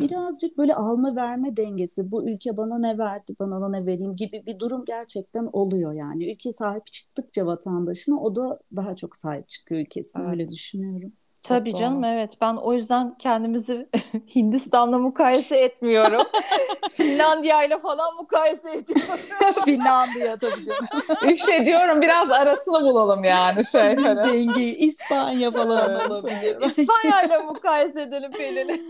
Birazcık 0.00 0.58
böyle 0.58 0.74
alma 0.74 1.16
verme 1.16 1.56
dengesi 1.56 2.10
bu 2.12 2.28
ülke 2.28 2.56
bana 2.56 2.78
ne 2.78 2.98
verdi 2.98 3.34
bana 3.40 3.60
da 3.60 3.68
ne 3.68 3.86
vereyim 3.86 4.12
gibi 4.12 4.46
bir 4.46 4.58
durum 4.58 4.84
gerçekten 4.84 5.48
oluyor 5.52 5.92
yani. 5.92 6.32
Ülke 6.32 6.52
sahip 6.52 6.86
çıktıkça 6.86 7.46
vatandaşına 7.46 8.20
o 8.20 8.34
da 8.34 8.60
daha 8.76 8.96
çok 8.96 9.16
sahip 9.16 9.48
çıkıyor 9.48 9.80
ülkesine 9.80 10.22
öyle 10.30 10.42
Evet. 10.42 10.52
düşünüyorum. 10.52 11.12
Tabii 11.42 11.70
Çok 11.70 11.80
canım 11.80 12.04
evet 12.04 12.32
ben 12.40 12.56
o 12.56 12.72
yüzden 12.72 13.14
kendimizi 13.18 13.88
Hindistan'la 14.34 14.98
mukayese 14.98 15.56
etmiyorum. 15.56 16.22
Finlandiya 16.90 17.64
ile 17.64 17.78
falan 17.78 18.14
mukayese 18.16 18.70
ediyorum. 18.70 19.14
Finlandiya 19.64 20.36
tabii 20.36 20.64
canım. 20.64 20.86
İşte 21.32 21.66
diyorum 21.66 22.02
biraz 22.02 22.30
arasını 22.30 22.80
bulalım 22.84 23.24
yani 23.24 23.64
şey. 23.64 23.96
hani. 23.96 24.24
Dengeyi 24.24 24.76
İspanya 24.76 25.50
falan 25.50 25.90
Evet. 25.90 26.10
olabilir. 26.10 26.60
İspanya 26.60 27.22
ile 27.22 27.38
mukayese 27.38 28.02
edelim 28.02 28.30
Pelin'i. 28.30 28.80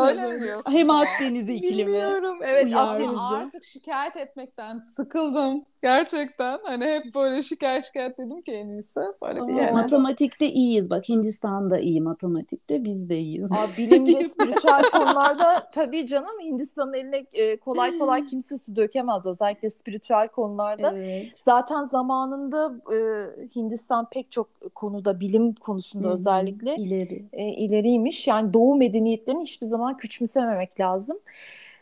Öyle 0.00 0.26
mi 0.32 0.40
diyorsun? 0.40 0.72
Hem 0.72 0.90
Akdeniz 0.90 1.48
iklimi. 1.48 1.86
Bilmiyorum. 1.86 2.38
Evet 2.42 2.64
bizi. 2.66 2.76
Artık 3.18 3.64
şikayet 3.64 4.16
etmekten 4.16 4.82
sıkıldım. 4.96 5.64
Gerçekten. 5.82 6.58
Hani 6.64 6.84
hep 6.84 7.14
böyle 7.14 7.42
şikayet 7.42 7.84
şikayet 7.84 8.18
dedim 8.18 8.42
ki 8.42 8.52
en 8.52 8.68
iyisi. 8.68 9.00
Böyle 9.22 9.48
bir 9.48 9.54
yere. 9.54 9.72
matematikte 9.72 10.46
iyiyiz 10.46 10.90
bak 10.90 11.08
Hindistan'da 11.08 11.78
iyi 11.88 12.00
matematikte 12.00 12.84
biz 12.84 13.08
de 13.08 13.18
iyiyiz. 13.18 13.52
Aa, 13.52 13.78
bilimde, 13.78 14.28
spiritüel 14.28 14.82
konularda 14.92 15.70
tabii 15.72 16.06
canım 16.06 16.40
Hindistan'ın 16.44 16.92
eline 16.92 17.26
e, 17.32 17.56
kolay 17.56 17.98
kolay 17.98 18.24
kimse 18.24 18.58
su 18.58 18.76
dökemez 18.76 19.26
özellikle 19.26 19.70
spiritüel 19.70 20.28
konularda. 20.28 20.92
Evet. 20.96 21.26
Zaten 21.44 21.84
zamanında 21.84 22.74
e, 22.94 22.98
Hindistan 23.56 24.08
pek 24.10 24.30
çok 24.32 24.74
konuda 24.74 25.20
bilim 25.20 25.54
konusunda 25.54 26.04
Hı 26.04 26.10
hı, 26.10 26.14
özellikle 26.14 26.76
ileri. 26.76 27.24
e, 27.32 27.48
ileriymiş. 27.48 28.28
Yani 28.28 28.52
doğu 28.52 28.74
medeniyetlerini 28.76 29.42
hiçbir 29.42 29.66
zaman 29.66 29.96
küçümsememek 29.96 30.80
lazım. 30.80 31.18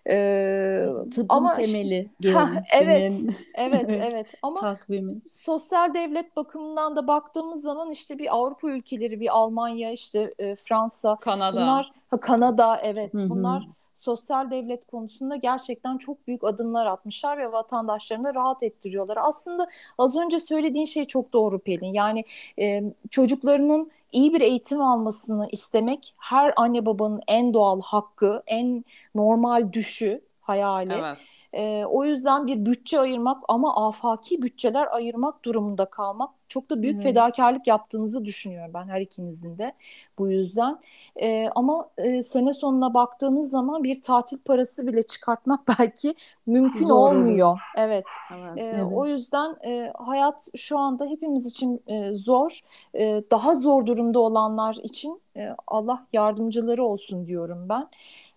E, 0.08 0.86
Tıbbın 1.14 1.26
ama 1.28 1.54
işte- 1.60 1.72
temeli, 1.72 2.10
Ha, 2.34 2.50
evet, 2.80 3.12
evet, 3.54 3.84
Evet. 3.88 4.00
evet. 4.12 4.34
Ama 4.42 4.60
takvimi. 4.60 5.14
sosyal 5.26 5.94
devlet 5.94 6.36
bakımından 6.36 6.96
da 6.96 7.06
baktığımız 7.06 7.62
zaman 7.62 7.90
işte 7.90 8.18
bir 8.18 8.34
Avrupa 8.36 8.70
ülkeleri, 8.70 9.20
bir 9.20 9.36
Almanya, 9.36 9.92
işte 9.92 10.34
e, 10.38 10.56
Fransa, 10.56 11.16
Kanada. 11.20 11.56
bunlar 11.56 11.92
ha, 12.10 12.20
Kanada, 12.20 12.76
evet, 12.82 13.14
Hı 13.14 13.22
hı. 13.22 13.28
bunlar 13.30 13.68
sosyal 13.96 14.50
devlet 14.50 14.86
konusunda 14.86 15.36
gerçekten 15.36 15.98
çok 15.98 16.26
büyük 16.26 16.44
adımlar 16.44 16.86
atmışlar 16.86 17.38
ve 17.38 17.52
vatandaşlarını 17.52 18.34
rahat 18.34 18.62
ettiriyorlar. 18.62 19.18
Aslında 19.20 19.68
az 19.98 20.16
önce 20.16 20.38
söylediğin 20.38 20.84
şey 20.84 21.04
çok 21.04 21.32
doğru 21.32 21.58
Pelin. 21.58 21.94
Yani 21.94 22.24
e, 22.58 22.82
çocuklarının 23.10 23.90
iyi 24.12 24.34
bir 24.34 24.40
eğitim 24.40 24.80
almasını 24.80 25.48
istemek 25.52 26.14
her 26.18 26.52
anne 26.56 26.86
babanın 26.86 27.20
en 27.28 27.54
doğal 27.54 27.80
hakkı, 27.80 28.42
en 28.46 28.84
normal 29.14 29.72
düşü, 29.72 30.20
hayali. 30.40 30.92
Evet. 30.92 31.18
Ee, 31.52 31.84
o 31.84 32.04
yüzden 32.04 32.46
bir 32.46 32.66
bütçe 32.66 33.00
ayırmak 33.00 33.42
ama 33.48 33.88
afaki 33.88 34.42
bütçeler 34.42 34.86
ayırmak 34.92 35.44
durumunda 35.44 35.84
kalmak 35.84 36.30
çok 36.48 36.70
da 36.70 36.82
büyük 36.82 36.94
Evet. 36.94 37.02
fedakarlık 37.02 37.66
yaptığınızı 37.66 38.24
düşünüyorum 38.24 38.70
ben 38.74 38.88
her 38.88 39.00
ikinizin 39.00 39.58
de 39.58 39.72
bu 40.18 40.28
yüzden. 40.30 40.78
Ee, 41.22 41.48
ama 41.54 41.90
e, 41.98 42.22
sene 42.22 42.52
sonuna 42.52 42.94
baktığınız 42.94 43.50
zaman 43.50 43.84
bir 43.84 44.02
tatil 44.02 44.38
parası 44.38 44.86
bile 44.86 45.02
çıkartmak 45.02 45.60
belki 45.78 46.14
mümkün 46.46 46.88
olur. 46.88 47.16
olmuyor. 47.16 47.58
Evet. 47.76 48.06
Evet. 48.30 48.74
Ee, 48.74 48.76
Evet. 48.76 48.86
O 48.92 49.06
yüzden 49.06 49.56
e, 49.66 49.92
hayat 49.98 50.48
şu 50.56 50.78
anda 50.78 51.06
hepimiz 51.06 51.46
için 51.46 51.82
e, 51.86 52.14
zor. 52.14 52.60
E, 52.94 53.22
daha 53.30 53.54
zor 53.54 53.86
durumda 53.86 54.20
olanlar 54.20 54.74
için 54.82 55.22
e, 55.36 55.48
Allah 55.66 56.06
yardımcıları 56.12 56.84
olsun 56.84 57.26
diyorum 57.26 57.68
ben. 57.68 57.88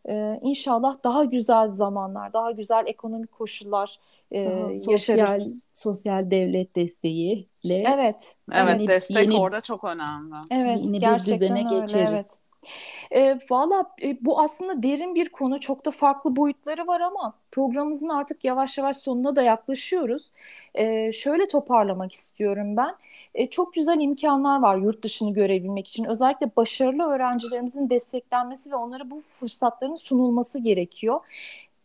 E, 0.09 0.39
İnşallah 0.43 1.03
daha 1.03 1.23
güzel 1.23 1.69
zamanlar, 1.69 2.33
daha 2.33 2.51
güzel 2.51 2.83
ekonomik 2.87 3.31
koşullar 3.31 3.99
e, 4.31 4.45
Daha 4.45 4.73
sosyal 4.73 5.17
yaşarız. 5.17 5.47
sosyal 5.73 6.31
devlet 6.31 6.75
desteğiyle 6.75 7.45
Evet, 7.65 8.35
Evet 8.53 8.73
Yeni- 8.79 8.87
destek 8.87 9.17
yeni- 9.17 9.37
orada 9.39 9.61
çok 9.61 9.83
önemli. 9.83 10.35
evet, 10.51 10.79
yeni 10.83 10.93
bir 10.93 10.99
gerçekten 10.99 11.33
düzene 11.35 11.59
öyle, 11.59 11.79
geçeriz. 11.79 12.09
evet. 12.09 12.39
E, 13.11 13.39
valla 13.49 13.83
e, 14.03 14.17
bu 14.25 14.39
aslında 14.39 14.83
derin 14.83 15.15
bir 15.15 15.29
konu. 15.29 15.59
Çok 15.59 15.85
da 15.85 15.91
farklı 15.91 16.35
boyutları 16.35 16.87
var 16.87 17.01
ama 17.01 17.33
programımızın 17.51 18.09
artık 18.09 18.45
yavaş 18.45 18.77
yavaş 18.77 18.97
sonuna 18.97 19.35
da 19.35 19.41
yaklaşıyoruz. 19.41 20.31
E, 20.75 21.11
şöyle 21.11 21.47
toparlamak 21.47 22.13
istiyorum 22.13 22.77
ben. 22.77 22.95
E, 23.35 23.47
çok 23.49 23.73
güzel 23.73 23.99
imkanlar 23.99 24.61
var 24.61 24.77
yurt 24.77 25.03
dışını 25.03 25.33
görebilmek 25.33 25.87
için. 25.87 26.03
Özellikle 26.03 26.51
başarılı 26.57 27.03
öğrencilerimizin 27.03 27.89
desteklenmesi 27.89 28.71
ve 28.71 28.75
onlara 28.75 29.09
bu 29.11 29.21
fırsatların 29.21 29.95
sunulması 29.95 30.59
gerekiyor. 30.59 31.19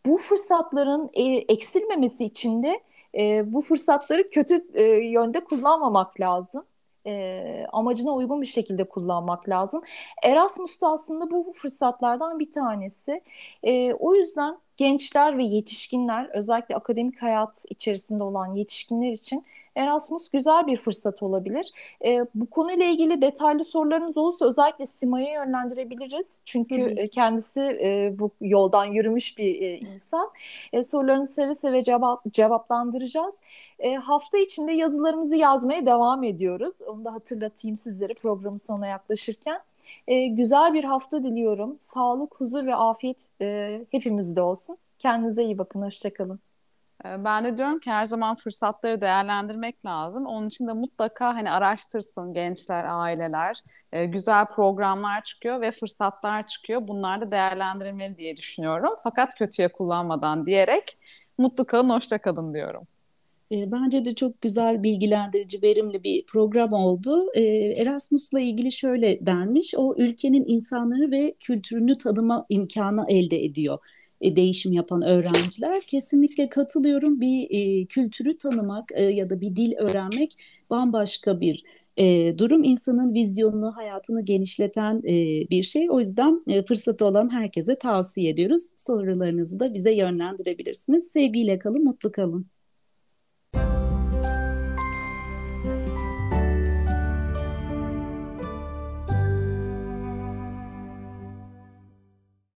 Bu 0.05 0.17
fırsatların 0.17 1.09
e, 1.13 1.23
eksilmemesi 1.23 2.25
için 2.25 2.63
de 2.63 2.79
e, 3.17 3.53
bu 3.53 3.61
fırsatları 3.61 4.29
kötü 4.29 4.65
e, 4.73 4.83
yönde 4.83 5.43
kullanmamak 5.43 6.19
lazım. 6.19 6.65
E, 7.07 7.65
amacına 7.73 8.11
uygun 8.11 8.41
bir 8.41 8.47
şekilde 8.47 8.83
kullanmak 8.83 9.49
lazım. 9.49 9.83
Erasmus 10.23 10.81
da 10.81 10.87
aslında 10.87 11.31
bu 11.31 11.53
fırsatlardan 11.55 12.39
bir 12.39 12.51
tanesi. 12.51 13.21
E, 13.63 13.93
o 13.93 14.15
yüzden 14.15 14.57
gençler 14.77 15.37
ve 15.37 15.43
yetişkinler 15.43 16.29
özellikle 16.33 16.75
akademik 16.75 17.21
hayat 17.21 17.65
içerisinde 17.69 18.23
olan 18.23 18.55
yetişkinler 18.55 19.11
için 19.11 19.45
Erasmus 19.75 20.29
güzel 20.29 20.67
bir 20.67 20.77
fırsat 20.77 21.23
olabilir. 21.23 21.71
E, 22.05 22.25
bu 22.35 22.49
konuyla 22.49 22.85
ilgili 22.85 23.21
detaylı 23.21 23.63
sorularınız 23.63 24.17
olursa 24.17 24.45
özellikle 24.45 24.85
Sima'ya 24.85 25.33
yönlendirebiliriz. 25.33 26.41
Çünkü 26.45 26.75
Tabii. 26.75 26.99
e, 26.99 27.07
kendisi 27.07 27.61
e, 27.61 28.13
bu 28.19 28.31
yoldan 28.41 28.85
yürümüş 28.85 29.37
bir 29.37 29.61
e, 29.61 29.77
insan. 29.77 30.31
E, 30.73 30.83
sorularınızı 30.83 31.33
seve 31.33 31.53
seve 31.55 31.81
cevap, 31.83 32.33
cevaplandıracağız. 32.33 33.39
E, 33.79 33.95
hafta 33.95 34.37
içinde 34.37 34.71
yazılarımızı 34.71 35.35
yazmaya 35.35 35.85
devam 35.85 36.23
ediyoruz. 36.23 36.81
Onu 36.87 37.05
da 37.05 37.13
hatırlatayım 37.13 37.75
sizlere 37.75 38.13
programın 38.13 38.57
sonuna 38.57 38.87
yaklaşırken. 38.87 39.59
E, 40.07 40.27
güzel 40.27 40.73
bir 40.73 40.83
hafta 40.83 41.23
diliyorum. 41.23 41.79
Sağlık, 41.79 42.35
huzur 42.35 42.65
ve 42.65 42.75
afiyet 42.75 43.29
e, 43.41 43.81
hepimizde 43.91 44.41
olsun. 44.41 44.77
Kendinize 44.99 45.43
iyi 45.43 45.57
bakın. 45.57 45.81
Hoşçakalın. 45.81 46.44
Ee, 47.05 47.23
Ben 47.25 47.43
de 47.45 47.57
diyorum 47.57 47.79
ki 47.79 47.91
her 47.91 48.05
zaman 48.05 48.35
fırsatları 48.35 49.01
değerlendirmek 49.01 49.85
lazım. 49.85 50.25
Onun 50.25 50.47
için 50.47 50.67
de 50.67 50.73
mutlaka 50.73 51.35
hani 51.35 51.51
araştırsın 51.51 52.33
gençler, 52.33 52.85
aileler. 52.87 53.61
Ee, 53.91 54.05
güzel 54.05 54.45
programlar 54.45 55.23
çıkıyor 55.23 55.61
ve 55.61 55.71
fırsatlar 55.71 56.47
çıkıyor. 56.47 56.87
Bunlar 56.87 57.21
da 57.21 57.31
değerlendirilmeli 57.31 58.17
diye 58.17 58.37
düşünüyorum. 58.37 58.93
Fakat 59.03 59.35
kötüye 59.35 59.67
kullanmadan 59.67 60.45
diyerek 60.45 60.97
mutlu 61.37 61.65
kalın, 61.65 61.89
hoşça 61.89 62.17
kalın 62.17 62.53
diyorum. 62.53 62.87
E, 63.51 63.71
Bence 63.71 64.05
de 64.05 64.15
çok 64.15 64.41
güzel, 64.41 64.83
bilgilendirici, 64.83 65.61
verimli 65.61 66.03
bir 66.03 66.25
program 66.25 66.73
oldu. 66.73 67.31
E, 67.35 67.41
Erasmus'la 67.81 68.39
ilgili 68.39 68.71
şöyle 68.71 69.25
denmiş, 69.25 69.73
o 69.77 69.95
ülkenin 69.97 70.45
insanları 70.47 71.11
ve 71.11 71.35
kültürünü 71.39 71.97
tanıma 71.97 72.43
imkanı 72.49 73.05
elde 73.09 73.43
ediyor. 73.45 73.79
E, 74.25 74.35
değişim 74.35 74.73
yapan 74.73 75.01
öğrenciler. 75.01 75.81
Kesinlikle 75.81 76.49
katılıyorum. 76.49 77.21
Bir 77.21 77.47
e, 77.49 77.85
kültürü 77.85 78.37
tanımak 78.37 78.91
e, 78.95 79.03
ya 79.03 79.29
da 79.29 79.41
bir 79.41 79.55
dil 79.55 79.73
öğrenmek 79.77 80.33
bambaşka 80.69 81.41
bir 81.41 81.63
e, 81.97 82.37
durum. 82.37 82.63
İnsanın 82.63 83.13
vizyonunu, 83.13 83.75
hayatını 83.75 84.25
genişleten 84.25 84.97
e, 84.97 85.13
bir 85.49 85.63
şey. 85.63 85.89
O 85.89 85.99
yüzden 85.99 86.37
e, 86.47 86.63
fırsatı 86.63 87.05
olan 87.05 87.33
herkese 87.33 87.77
tavsiye 87.77 88.29
ediyoruz. 88.29 88.69
Sorularınızı 88.75 89.59
da 89.59 89.73
bize 89.73 89.93
yönlendirebilirsiniz. 89.93 91.07
Sevgiyle 91.07 91.59
kalın, 91.59 91.83
mutlu 91.83 92.11
kalın. 92.11 92.54